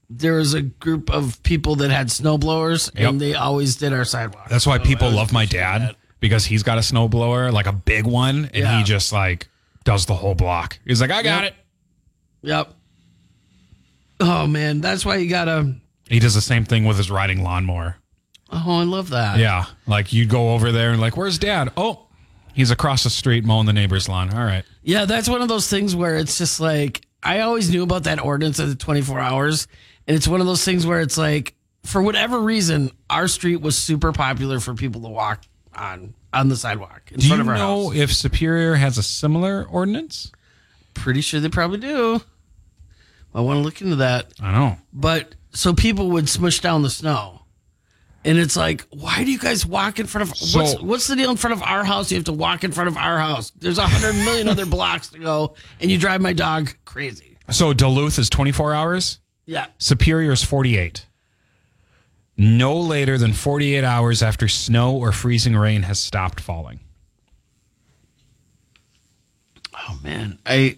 there 0.09 0.33
was 0.35 0.53
a 0.53 0.61
group 0.61 1.09
of 1.11 1.41
people 1.43 1.75
that 1.77 1.91
had 1.91 2.09
snow 2.11 2.37
blowers 2.37 2.89
Yep. 2.95 3.09
and 3.09 3.21
they 3.21 3.35
always 3.35 3.75
did 3.75 3.93
our 3.93 4.05
sidewalk. 4.05 4.49
That's 4.49 4.65
why 4.65 4.77
people 4.79 5.09
love 5.11 5.31
my 5.31 5.45
dad 5.45 5.95
because 6.19 6.45
he's 6.45 6.63
got 6.63 6.77
a 6.77 6.81
snowblower, 6.81 7.51
like 7.53 7.67
a 7.67 7.73
big 7.73 8.05
one, 8.05 8.45
and 8.45 8.55
Yeah. 8.55 8.77
he 8.79 8.83
just 8.83 9.11
like 9.13 9.47
does 9.83 10.05
the 10.05 10.15
whole 10.15 10.33
block. 10.35 10.79
He's 10.85 10.99
like, 11.01 11.11
I 11.11 11.21
got 11.23 11.43
Yep. 11.43 11.51
it. 11.53 11.55
Yep. 12.49 12.73
Oh, 14.19 14.47
man. 14.47 14.81
That's 14.81 15.05
why 15.05 15.17
you 15.17 15.29
got 15.29 15.45
to. 15.45 15.75
He 16.09 16.19
does 16.19 16.33
the 16.33 16.41
same 16.41 16.65
thing 16.65 16.85
with 16.85 16.97
his 16.97 17.11
riding 17.11 17.43
lawnmower. 17.43 17.97
Oh, 18.49 18.79
I 18.79 18.83
love 18.83 19.09
that. 19.09 19.37
Yeah. 19.39 19.65
Like 19.85 20.13
you'd 20.13 20.29
go 20.29 20.53
over 20.53 20.71
there 20.71 20.91
and 20.91 21.01
like, 21.01 21.17
where's 21.17 21.37
dad? 21.37 21.71
Oh, 21.77 22.06
he's 22.57 22.71
across 22.71 23.03
the 23.03 23.09
street 23.09 23.45
mowing 23.45 23.67
the 23.67 23.71
neighbor's 23.73 24.09
lawn. 24.09 24.33
All 24.33 24.43
right. 24.43 24.65
Yeah, 24.83 25.05
that's 25.05 25.29
one 25.29 25.41
of 25.41 25.47
those 25.47 25.69
things 25.69 25.95
where 25.95 26.17
it's 26.17 26.37
just 26.37 26.59
like 26.59 27.05
I 27.23 27.39
always 27.41 27.69
knew 27.69 27.83
about 27.83 28.03
that 28.03 28.19
ordinance 28.19 28.59
of 28.59 28.67
the 28.69 28.75
24 28.75 29.19
hours, 29.19 29.67
and 30.07 30.17
it's 30.17 30.27
one 30.27 30.41
of 30.41 30.47
those 30.47 30.65
things 30.65 30.85
where 30.85 30.99
it's 30.99 31.17
like 31.17 31.53
for 31.83 32.01
whatever 32.01 32.41
reason, 32.41 32.91
our 33.09 33.27
street 33.27 33.61
was 33.61 33.77
super 33.77 34.11
popular 34.11 34.59
for 34.59 34.73
people 34.73 35.01
to 35.03 35.07
walk 35.07 35.43
on 35.75 36.13
on 36.33 36.49
the 36.49 36.57
sidewalk 36.57 37.03
in 37.11 37.19
Do 37.19 37.27
front 37.27 37.39
you 37.39 37.41
of 37.43 37.47
our 37.49 37.55
know 37.57 37.87
house. 37.89 37.95
if 37.97 38.13
Superior 38.13 38.75
has 38.75 38.97
a 38.97 39.03
similar 39.03 39.65
ordinance? 39.69 40.31
Pretty 40.93 41.21
sure 41.21 41.39
they 41.39 41.49
probably 41.49 41.77
do. 41.77 42.21
I 43.35 43.41
want 43.41 43.57
to 43.57 43.61
look 43.61 43.81
into 43.81 43.97
that, 43.97 44.33
I 44.41 44.51
know. 44.51 44.77
but 44.91 45.35
so 45.51 45.73
people 45.73 46.09
would 46.11 46.27
smush 46.27 46.59
down 46.59 46.81
the 46.81 46.89
snow. 46.89 47.36
And 48.27 48.37
it's 48.37 48.57
like, 48.57 48.85
why 48.91 49.23
do 49.23 49.31
you 49.31 49.39
guys 49.39 49.65
walk 49.65 49.99
in 49.99 50.05
front 50.05 50.29
of 50.29 50.37
So- 50.37 50.59
what's 50.59 50.81
what's 50.81 51.07
the 51.07 51.15
deal 51.15 51.31
in 51.31 51.37
front 51.37 51.53
of 51.53 51.63
our 51.63 51.83
house? 51.83 52.11
You 52.11 52.17
have 52.17 52.25
to 52.25 52.33
walk 52.33 52.63
in 52.65 52.73
front 52.73 52.89
of 52.89 52.97
our 52.97 53.17
house. 53.17 53.51
There's 53.57 53.77
a 53.77 53.87
hundred 53.87 54.15
million 54.25 54.47
other 54.53 54.65
blocks 54.65 55.07
to 55.09 55.19
go, 55.19 55.55
and 55.79 55.89
you 55.89 55.97
drive 55.97 56.19
my 56.21 56.33
dog 56.33 56.69
crazy. 56.83 57.37
So 57.49 57.73
Duluth 57.73 58.19
is 58.19 58.29
24 58.29 58.73
hours. 58.73 59.19
Yeah. 59.45 59.67
Superior 59.77 60.33
is 60.33 60.43
48. 60.43 61.05
No 62.35 62.77
later 62.77 63.17
than 63.17 63.31
48 63.33 63.83
hours 63.85 64.21
after 64.21 64.47
snow 64.49 64.95
or 64.97 65.11
freezing 65.13 65.55
rain 65.55 65.83
has 65.83 65.97
stopped 65.97 66.41
falling. 66.41 66.81
Oh 69.73 69.97
man, 70.03 70.37
I 70.45 70.77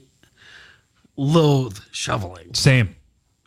loathe 1.17 1.79
shoveling. 1.91 2.53
Same. 2.53 2.95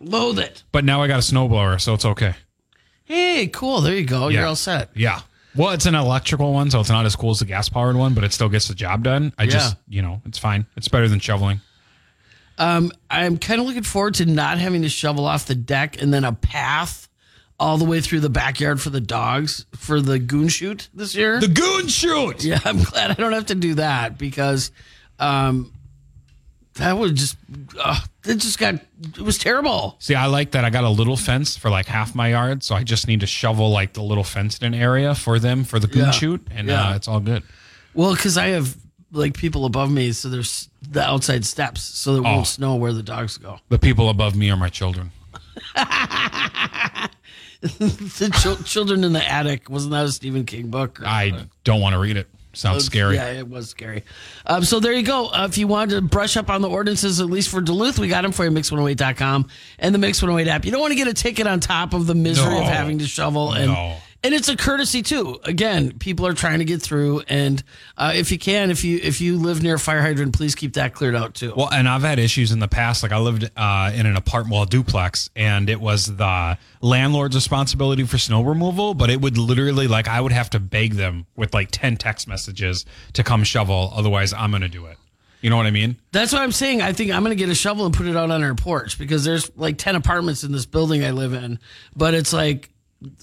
Loathe 0.00 0.40
it. 0.40 0.64
But 0.72 0.84
now 0.84 1.02
I 1.02 1.06
got 1.06 1.20
a 1.20 1.22
snowblower, 1.22 1.80
so 1.80 1.94
it's 1.94 2.04
okay. 2.04 2.34
Hey, 3.04 3.46
cool. 3.48 3.80
There 3.80 3.94
you 3.94 4.04
go. 4.04 4.28
You're 4.28 4.42
Yeah. 4.42 4.48
all 4.48 4.56
set. 4.56 4.90
Yeah. 4.94 5.20
Well, 5.54 5.70
it's 5.70 5.84
an 5.86 5.94
electrical 5.94 6.52
one, 6.54 6.70
so 6.70 6.80
it's 6.80 6.88
not 6.88 7.04
as 7.04 7.14
cool 7.14 7.30
as 7.32 7.40
the 7.40 7.44
gas 7.44 7.68
powered 7.68 7.96
one, 7.96 8.14
but 8.14 8.24
it 8.24 8.32
still 8.32 8.48
gets 8.48 8.68
the 8.68 8.74
job 8.74 9.02
done. 9.02 9.32
I 9.36 9.46
just, 9.46 9.76
you 9.86 10.00
know, 10.00 10.22
it's 10.24 10.38
fine. 10.38 10.64
It's 10.76 10.88
better 10.88 11.08
than 11.08 11.18
shoveling. 11.20 11.60
Um, 12.58 12.90
I'm 13.10 13.38
kind 13.38 13.60
of 13.60 13.66
looking 13.66 13.82
forward 13.82 14.14
to 14.14 14.26
not 14.26 14.58
having 14.58 14.82
to 14.82 14.88
shovel 14.88 15.26
off 15.26 15.46
the 15.46 15.54
deck 15.54 16.00
and 16.00 16.12
then 16.12 16.24
a 16.24 16.32
path 16.32 17.08
all 17.60 17.76
the 17.76 17.84
way 17.84 18.00
through 18.00 18.20
the 18.20 18.30
backyard 18.30 18.80
for 18.80 18.90
the 18.90 19.00
dogs 19.00 19.66
for 19.76 20.00
the 20.00 20.18
goon 20.18 20.48
shoot 20.48 20.88
this 20.94 21.14
year. 21.14 21.38
The 21.40 21.48
goon 21.48 21.88
shoot. 21.88 22.42
yeah, 22.44 22.60
I'm 22.64 22.82
glad 22.82 23.10
I 23.10 23.14
don't 23.14 23.32
have 23.32 23.46
to 23.46 23.54
do 23.54 23.74
that 23.74 24.16
because 24.18 24.70
um, 25.18 25.72
that 26.74 26.92
was 26.94 27.12
just 27.12 27.37
uh, 27.78 27.98
it 28.24 28.37
just 28.37 28.58
got 28.58 28.74
it 28.74 29.18
was 29.20 29.38
terrible. 29.38 29.96
See, 29.98 30.14
I 30.14 30.26
like 30.26 30.52
that. 30.52 30.64
I 30.64 30.70
got 30.70 30.85
a 30.85 30.88
little 30.90 31.16
fence 31.16 31.56
for 31.56 31.70
like 31.70 31.87
half 31.87 32.14
my 32.14 32.28
yard, 32.30 32.62
so 32.62 32.74
I 32.74 32.82
just 32.82 33.06
need 33.08 33.20
to 33.20 33.26
shovel 33.26 33.70
like 33.70 33.92
the 33.92 34.02
little 34.02 34.24
fenced 34.24 34.62
in 34.62 34.72
area 34.74 35.14
for 35.14 35.38
them 35.38 35.64
for 35.64 35.78
the 35.78 35.87
goon 35.87 36.04
Yeah. 36.06 36.11
shoot, 36.12 36.46
and 36.50 36.68
Yeah. 36.68 36.90
uh, 36.90 36.94
it's 36.96 37.08
all 37.08 37.20
good. 37.20 37.42
Well, 37.94 38.14
because 38.14 38.37
I 38.38 38.48
have 38.48 38.76
like 39.12 39.37
people 39.37 39.66
above 39.66 39.90
me, 39.90 40.12
so 40.12 40.28
there's 40.30 40.68
the 40.90 41.02
outside 41.02 41.44
steps, 41.44 41.82
so 41.82 42.14
it 42.16 42.18
Oh. 42.20 42.22
won't 42.22 42.46
snow 42.46 42.76
where 42.76 42.92
the 42.94 43.02
dogs 43.02 43.37
go. 43.37 43.58
The 43.68 43.78
people 43.78 44.08
above 44.08 44.35
me 44.35 44.50
are 44.50 44.56
my 44.56 44.70
children. 44.70 45.11
the 47.61 48.30
chil- 48.42 48.56
children 48.64 49.04
in 49.04 49.12
the 49.12 49.24
attic 49.30 49.68
wasn't 49.70 49.92
that 49.92 50.04
a 50.06 50.12
Stephen 50.12 50.44
King 50.44 50.68
book? 50.68 51.00
I 51.04 51.46
don't 51.64 51.80
want 51.80 51.92
to 51.94 51.98
read 51.98 52.16
it. 52.16 52.28
Sounds 52.54 52.84
scary. 52.84 53.14
Yeah, 53.16 53.32
it 53.32 53.48
was 53.48 53.70
scary. 53.70 54.04
Um, 54.46 54.62
so 54.64 54.78
there 54.78 54.92
you 54.92 55.02
go. 55.02 55.28
Uh, 55.28 55.46
if 55.48 55.56
you 55.56 55.66
wanted 55.66 55.94
to 55.94 56.02
brush 56.02 56.36
up 56.36 56.50
on 56.50 56.60
the 56.60 56.68
ordinances, 56.68 57.20
at 57.20 57.26
least 57.26 57.48
for 57.48 57.60
Duluth, 57.62 57.98
we 57.98 58.08
got 58.08 58.22
them 58.22 58.32
for 58.32 58.44
you, 58.44 58.50
Mix108.com 58.50 59.48
and 59.78 59.94
the 59.94 59.98
Mix108 59.98 60.46
app. 60.48 60.64
You 60.64 60.70
don't 60.70 60.80
want 60.80 60.92
to 60.92 60.96
get 60.96 61.08
a 61.08 61.14
ticket 61.14 61.46
on 61.46 61.60
top 61.60 61.94
of 61.94 62.06
the 62.06 62.14
misery 62.14 62.50
No. 62.50 62.58
of 62.60 62.64
having 62.64 62.98
to 62.98 63.06
shovel 63.06 63.52
and 63.52 63.68
No. 63.72 63.96
And 64.24 64.35
it's 64.35 64.48
a 64.48 64.56
courtesy 64.56 65.02
too. 65.02 65.40
Again, 65.44 65.98
people 65.98 66.26
are 66.26 66.32
trying 66.32 66.61
to 66.61 66.64
get 66.64 66.80
through, 66.80 67.22
and 67.28 67.62
uh, 67.96 68.12
if 68.14 68.30
you 68.30 68.38
can, 68.38 68.70
if 68.70 68.85
you 68.85 69.00
if 69.02 69.20
you 69.20 69.37
live 69.37 69.62
near 69.62 69.74
a 69.74 69.78
fire 69.78 70.00
hydrant, 70.00 70.35
please 70.35 70.54
keep 70.54 70.74
that 70.74 70.94
cleared 70.94 71.16
out 71.16 71.35
too. 71.35 71.52
Well, 71.56 71.70
and 71.72 71.88
I've 71.88 72.02
had 72.02 72.18
issues 72.18 72.52
in 72.52 72.58
the 72.61 72.68
past. 72.68 73.02
Like 73.02 73.12
I 73.12 73.18
lived 73.18 73.50
uh, 73.56 73.92
in 73.94 74.06
an 74.06 74.16
apartment, 74.16 74.54
well, 74.54 74.64
duplex, 74.64 75.28
and 75.35 75.68
it 75.68 75.80
was 75.80 76.16
the 76.16 76.56
landlord's 76.80 77.35
responsibility 77.35 78.04
for 78.04 78.18
snow 78.18 78.42
removal. 78.42 78.94
But 78.94 79.11
it 79.11 79.20
would 79.20 79.38
literally, 79.38 79.88
like, 79.88 80.08
I 80.08 80.20
would 80.20 80.32
have 80.32 80.50
to 80.50 80.61
beg 80.61 80.94
them 80.94 81.26
with 81.37 81.52
like 81.52 81.70
ten 81.70 81.96
text 81.96 82.28
messages 82.28 82.87
to 83.14 83.24
come 83.24 83.44
shovel. 83.44 83.92
Otherwise, 83.94 84.32
I'm 84.32 84.50
going 84.50 84.62
to 84.62 84.68
do 84.68 84.87
it. 84.87 84.98
You 85.40 85.50
know 85.50 85.56
what 85.56 85.66
I 85.66 85.72
mean? 85.72 85.96
That's 86.12 86.32
what 86.32 86.40
I'm 86.40 86.52
saying. 86.52 86.82
I 86.82 86.92
think 86.92 87.11
I'm 87.11 87.24
going 87.24 87.37
to 87.37 87.42
get 87.42 87.50
a 87.50 87.54
shovel 87.54 87.85
and 87.85 87.92
put 87.92 88.06
it 88.06 88.16
out 88.16 88.30
on 88.30 88.44
our 88.44 88.54
porch 88.54 88.96
because 88.96 89.24
there's 89.24 89.50
like 89.56 89.76
10 89.76 89.96
apartments 89.96 90.44
in 90.44 90.52
this 90.52 90.66
building 90.66 91.04
I 91.04 91.11
live 91.11 91.35
in. 91.35 91.58
But 91.96 92.14
it's 92.14 92.32
like 92.32 92.70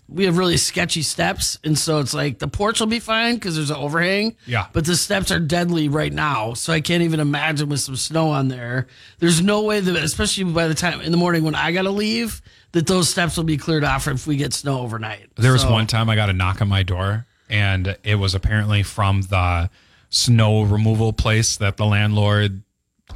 we 0.08 0.26
have 0.26 0.38
really 0.38 0.58
sketchy 0.58 1.02
steps. 1.02 1.58
And 1.64 1.78
so 1.78 2.00
it's 2.00 2.14
like 2.14 2.40
the 2.40 2.48
porch 2.48 2.80
will 2.80 2.88
be 2.88 3.00
fine 3.00 3.36
because 3.36 3.56
there's 3.56 3.70
an 3.70 3.78
overhang. 3.78 4.36
Yeah. 4.46 4.68
But 4.74 4.86
the 4.86 4.96
steps 4.96 5.32
are 5.32 5.40
deadly 5.40 5.88
right 5.90 6.12
now. 6.14 6.54
So 6.54 6.74
I 6.74 6.82
can't 6.82 7.04
even 7.04 7.20
imagine 7.20 7.70
with 7.70 7.80
some 7.82 7.96
snow 7.96 8.30
on 8.30 8.48
there. 8.48 8.88
There's 9.20 9.42
no 9.42 9.64
way 9.64 9.80
that, 9.80 9.96
especially 9.96 10.46
by 10.46 10.68
the 10.68 10.74
time 10.76 11.02
in 11.02 11.12
the 11.12 11.18
morning 11.18 11.44
when 11.44 11.56
I 11.56 11.72
got 11.72 11.84
to 11.84 11.92
leave, 11.92 12.42
that 12.72 12.88
those 12.88 13.10
steps 13.10 13.36
will 13.38 13.44
be 13.46 13.58
cleared 13.58 13.84
off 13.84 14.08
if 14.08 14.28
we 14.28 14.36
get 14.36 14.54
snow 14.54 14.80
overnight. 14.82 15.28
There 15.36 15.52
was 15.54 15.62
So- 15.62 15.72
one 15.72 15.88
time 15.88 16.10
I 16.10 16.16
got 16.16 16.30
a 16.30 16.34
knock 16.34 16.62
on 16.62 16.68
my 16.68 16.84
door, 16.84 17.26
and 17.50 17.98
it 18.04 18.16
was 18.16 18.36
apparently 18.36 18.84
from 18.84 19.22
the 19.24 19.70
snow 20.10 20.62
removal 20.64 21.14
place 21.14 21.58
that 21.58 21.78
the 21.78 21.86
landlord 21.86 22.62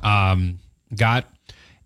um, 0.01 0.59
got, 0.95 1.25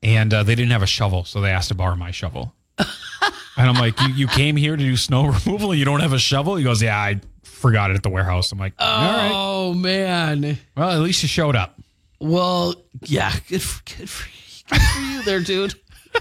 and 0.02 0.34
uh, 0.34 0.44
they 0.44 0.56
didn't 0.56 0.72
have 0.72 0.84
a 0.84 0.88
shovel, 0.88 1.24
so 1.26 1.42
they 1.42 1.50
asked 1.52 1.70
to 1.70 1.76
borrow 1.76 1.96
my 1.96 2.12
shovel. 2.12 2.54
and 3.58 3.70
I'm 3.70 3.76
like, 3.76 4.00
you, 4.02 4.08
you 4.14 4.28
came 4.28 4.56
here 4.56 4.76
to 4.76 4.84
do 4.84 4.98
snow 4.98 5.26
removal, 5.46 5.72
and 5.72 5.80
you 5.80 5.86
don't 5.86 6.02
have 6.02 6.14
a 6.14 6.20
shovel? 6.20 6.56
He 6.56 6.64
goes, 6.64 6.82
Yeah, 6.82 6.98
I 6.98 7.20
forgot 7.44 7.92
it 7.92 7.96
at 7.96 8.04
the 8.04 8.10
warehouse. 8.10 8.52
I'm 8.52 8.60
like, 8.60 8.74
All 8.80 8.88
right. 8.88 9.32
Oh, 9.34 9.74
man. 9.74 10.58
Well, 10.76 10.92
at 10.92 11.00
least 11.00 11.24
you 11.24 11.30
showed 11.30 11.56
up. 11.56 11.80
Well, 12.20 12.76
yeah, 13.04 13.34
good 13.48 13.62
for, 13.62 13.84
good 13.84 14.10
for, 14.10 14.28
good 14.70 14.82
for 14.82 15.00
you 15.02 15.24
there, 15.24 15.40
dude. 15.40 15.76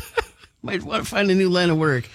Might 0.62 0.83
want 0.83 1.05
to 1.05 1.09
find 1.09 1.31
a 1.31 1.35
new 1.35 1.49
line 1.49 1.71
of 1.71 1.79
work. 1.79 2.09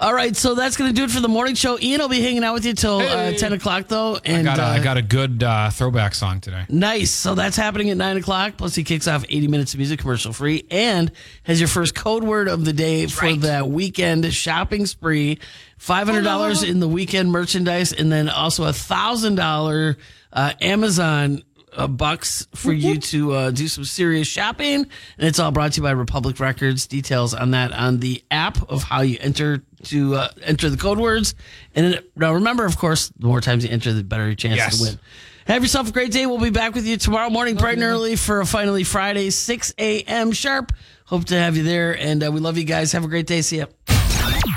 All 0.00 0.14
right, 0.14 0.36
so 0.36 0.54
that's 0.54 0.76
going 0.76 0.90
to 0.90 0.94
do 0.94 1.02
it 1.02 1.10
for 1.10 1.18
the 1.18 1.28
morning 1.28 1.56
show. 1.56 1.76
Ian 1.76 2.00
will 2.00 2.08
be 2.08 2.20
hanging 2.20 2.44
out 2.44 2.54
with 2.54 2.64
you 2.64 2.72
till 2.72 3.00
uh, 3.00 3.32
10 3.32 3.52
o'clock, 3.52 3.88
though. 3.88 4.16
And 4.24 4.48
I 4.48 4.56
got, 4.56 4.60
a, 4.60 4.62
I 4.62 4.78
uh, 4.78 4.82
got 4.84 4.96
a 4.96 5.02
good 5.02 5.42
uh, 5.42 5.70
throwback 5.70 6.14
song 6.14 6.40
today. 6.40 6.66
nice. 6.68 7.10
So 7.10 7.34
that's 7.34 7.56
happening 7.56 7.90
at 7.90 7.96
9 7.96 8.18
o'clock. 8.18 8.56
Plus, 8.56 8.76
he 8.76 8.84
kicks 8.84 9.08
off 9.08 9.24
80 9.28 9.48
minutes 9.48 9.74
of 9.74 9.78
music 9.78 9.98
commercial 9.98 10.32
free 10.32 10.64
and 10.70 11.10
has 11.42 11.60
your 11.60 11.66
first 11.66 11.96
code 11.96 12.22
word 12.22 12.46
of 12.46 12.64
the 12.64 12.72
day 12.72 13.08
for 13.08 13.34
that 13.38 13.68
weekend 13.68 14.32
shopping 14.32 14.86
spree. 14.86 15.40
$500 15.80 16.68
in 16.68 16.78
the 16.78 16.88
weekend 16.88 17.32
merchandise, 17.32 17.92
and 17.92 18.10
then 18.10 18.28
also 18.28 18.64
a 18.64 18.70
$1,000 18.70 19.96
uh, 20.32 20.52
Amazon 20.60 21.42
uh, 21.76 21.86
bucks 21.86 22.46
for 22.54 22.72
you 22.72 22.98
to 22.98 23.32
uh, 23.32 23.50
do 23.50 23.68
some 23.68 23.84
serious 23.84 24.26
shopping. 24.28 24.74
And 25.18 25.28
it's 25.28 25.38
all 25.38 25.50
brought 25.50 25.72
to 25.72 25.76
you 25.78 25.82
by 25.82 25.90
Republic 25.92 26.38
Records. 26.40 26.86
Details 26.86 27.34
on 27.34 27.50
that 27.52 27.72
on 27.72 27.98
the 28.00 28.22
app 28.30 28.70
of 28.70 28.82
how 28.82 29.00
you 29.02 29.18
enter 29.20 29.62
to 29.84 30.14
uh, 30.16 30.28
enter 30.42 30.70
the 30.70 30.76
code 30.76 30.98
words. 30.98 31.34
And 31.74 31.94
then, 31.94 32.02
now 32.16 32.34
remember, 32.34 32.64
of 32.64 32.76
course, 32.78 33.08
the 33.18 33.26
more 33.26 33.40
times 33.40 33.64
you 33.64 33.70
enter, 33.70 33.92
the 33.92 34.02
better 34.04 34.26
your 34.26 34.34
chance 34.34 34.56
Yes. 34.56 34.78
to 34.78 34.84
win. 34.84 34.98
Have 35.46 35.62
yourself 35.62 35.88
a 35.88 35.92
great 35.92 36.12
day. 36.12 36.26
We'll 36.26 36.38
be 36.38 36.50
back 36.50 36.74
with 36.74 36.86
you 36.86 36.98
tomorrow 36.98 37.30
morning, 37.30 37.56
bright 37.56 37.74
and 37.74 37.82
early, 37.82 38.16
for 38.16 38.40
a 38.40 38.46
finally 38.46 38.84
Friday, 38.84 39.30
6 39.30 39.72
a.m. 39.78 40.30
sharp. 40.32 40.72
Hope 41.06 41.24
to 41.26 41.38
have 41.38 41.56
you 41.56 41.62
there. 41.62 41.96
And 41.98 42.22
uh, 42.22 42.30
we 42.30 42.38
love 42.40 42.58
you 42.58 42.64
guys. 42.64 42.92
Have 42.92 43.04
a 43.04 43.08
great 43.08 43.26
day. 43.26 43.40
See 43.40 43.58
ya. 43.58 43.64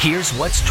Here's 0.01 0.31
what's 0.33 0.59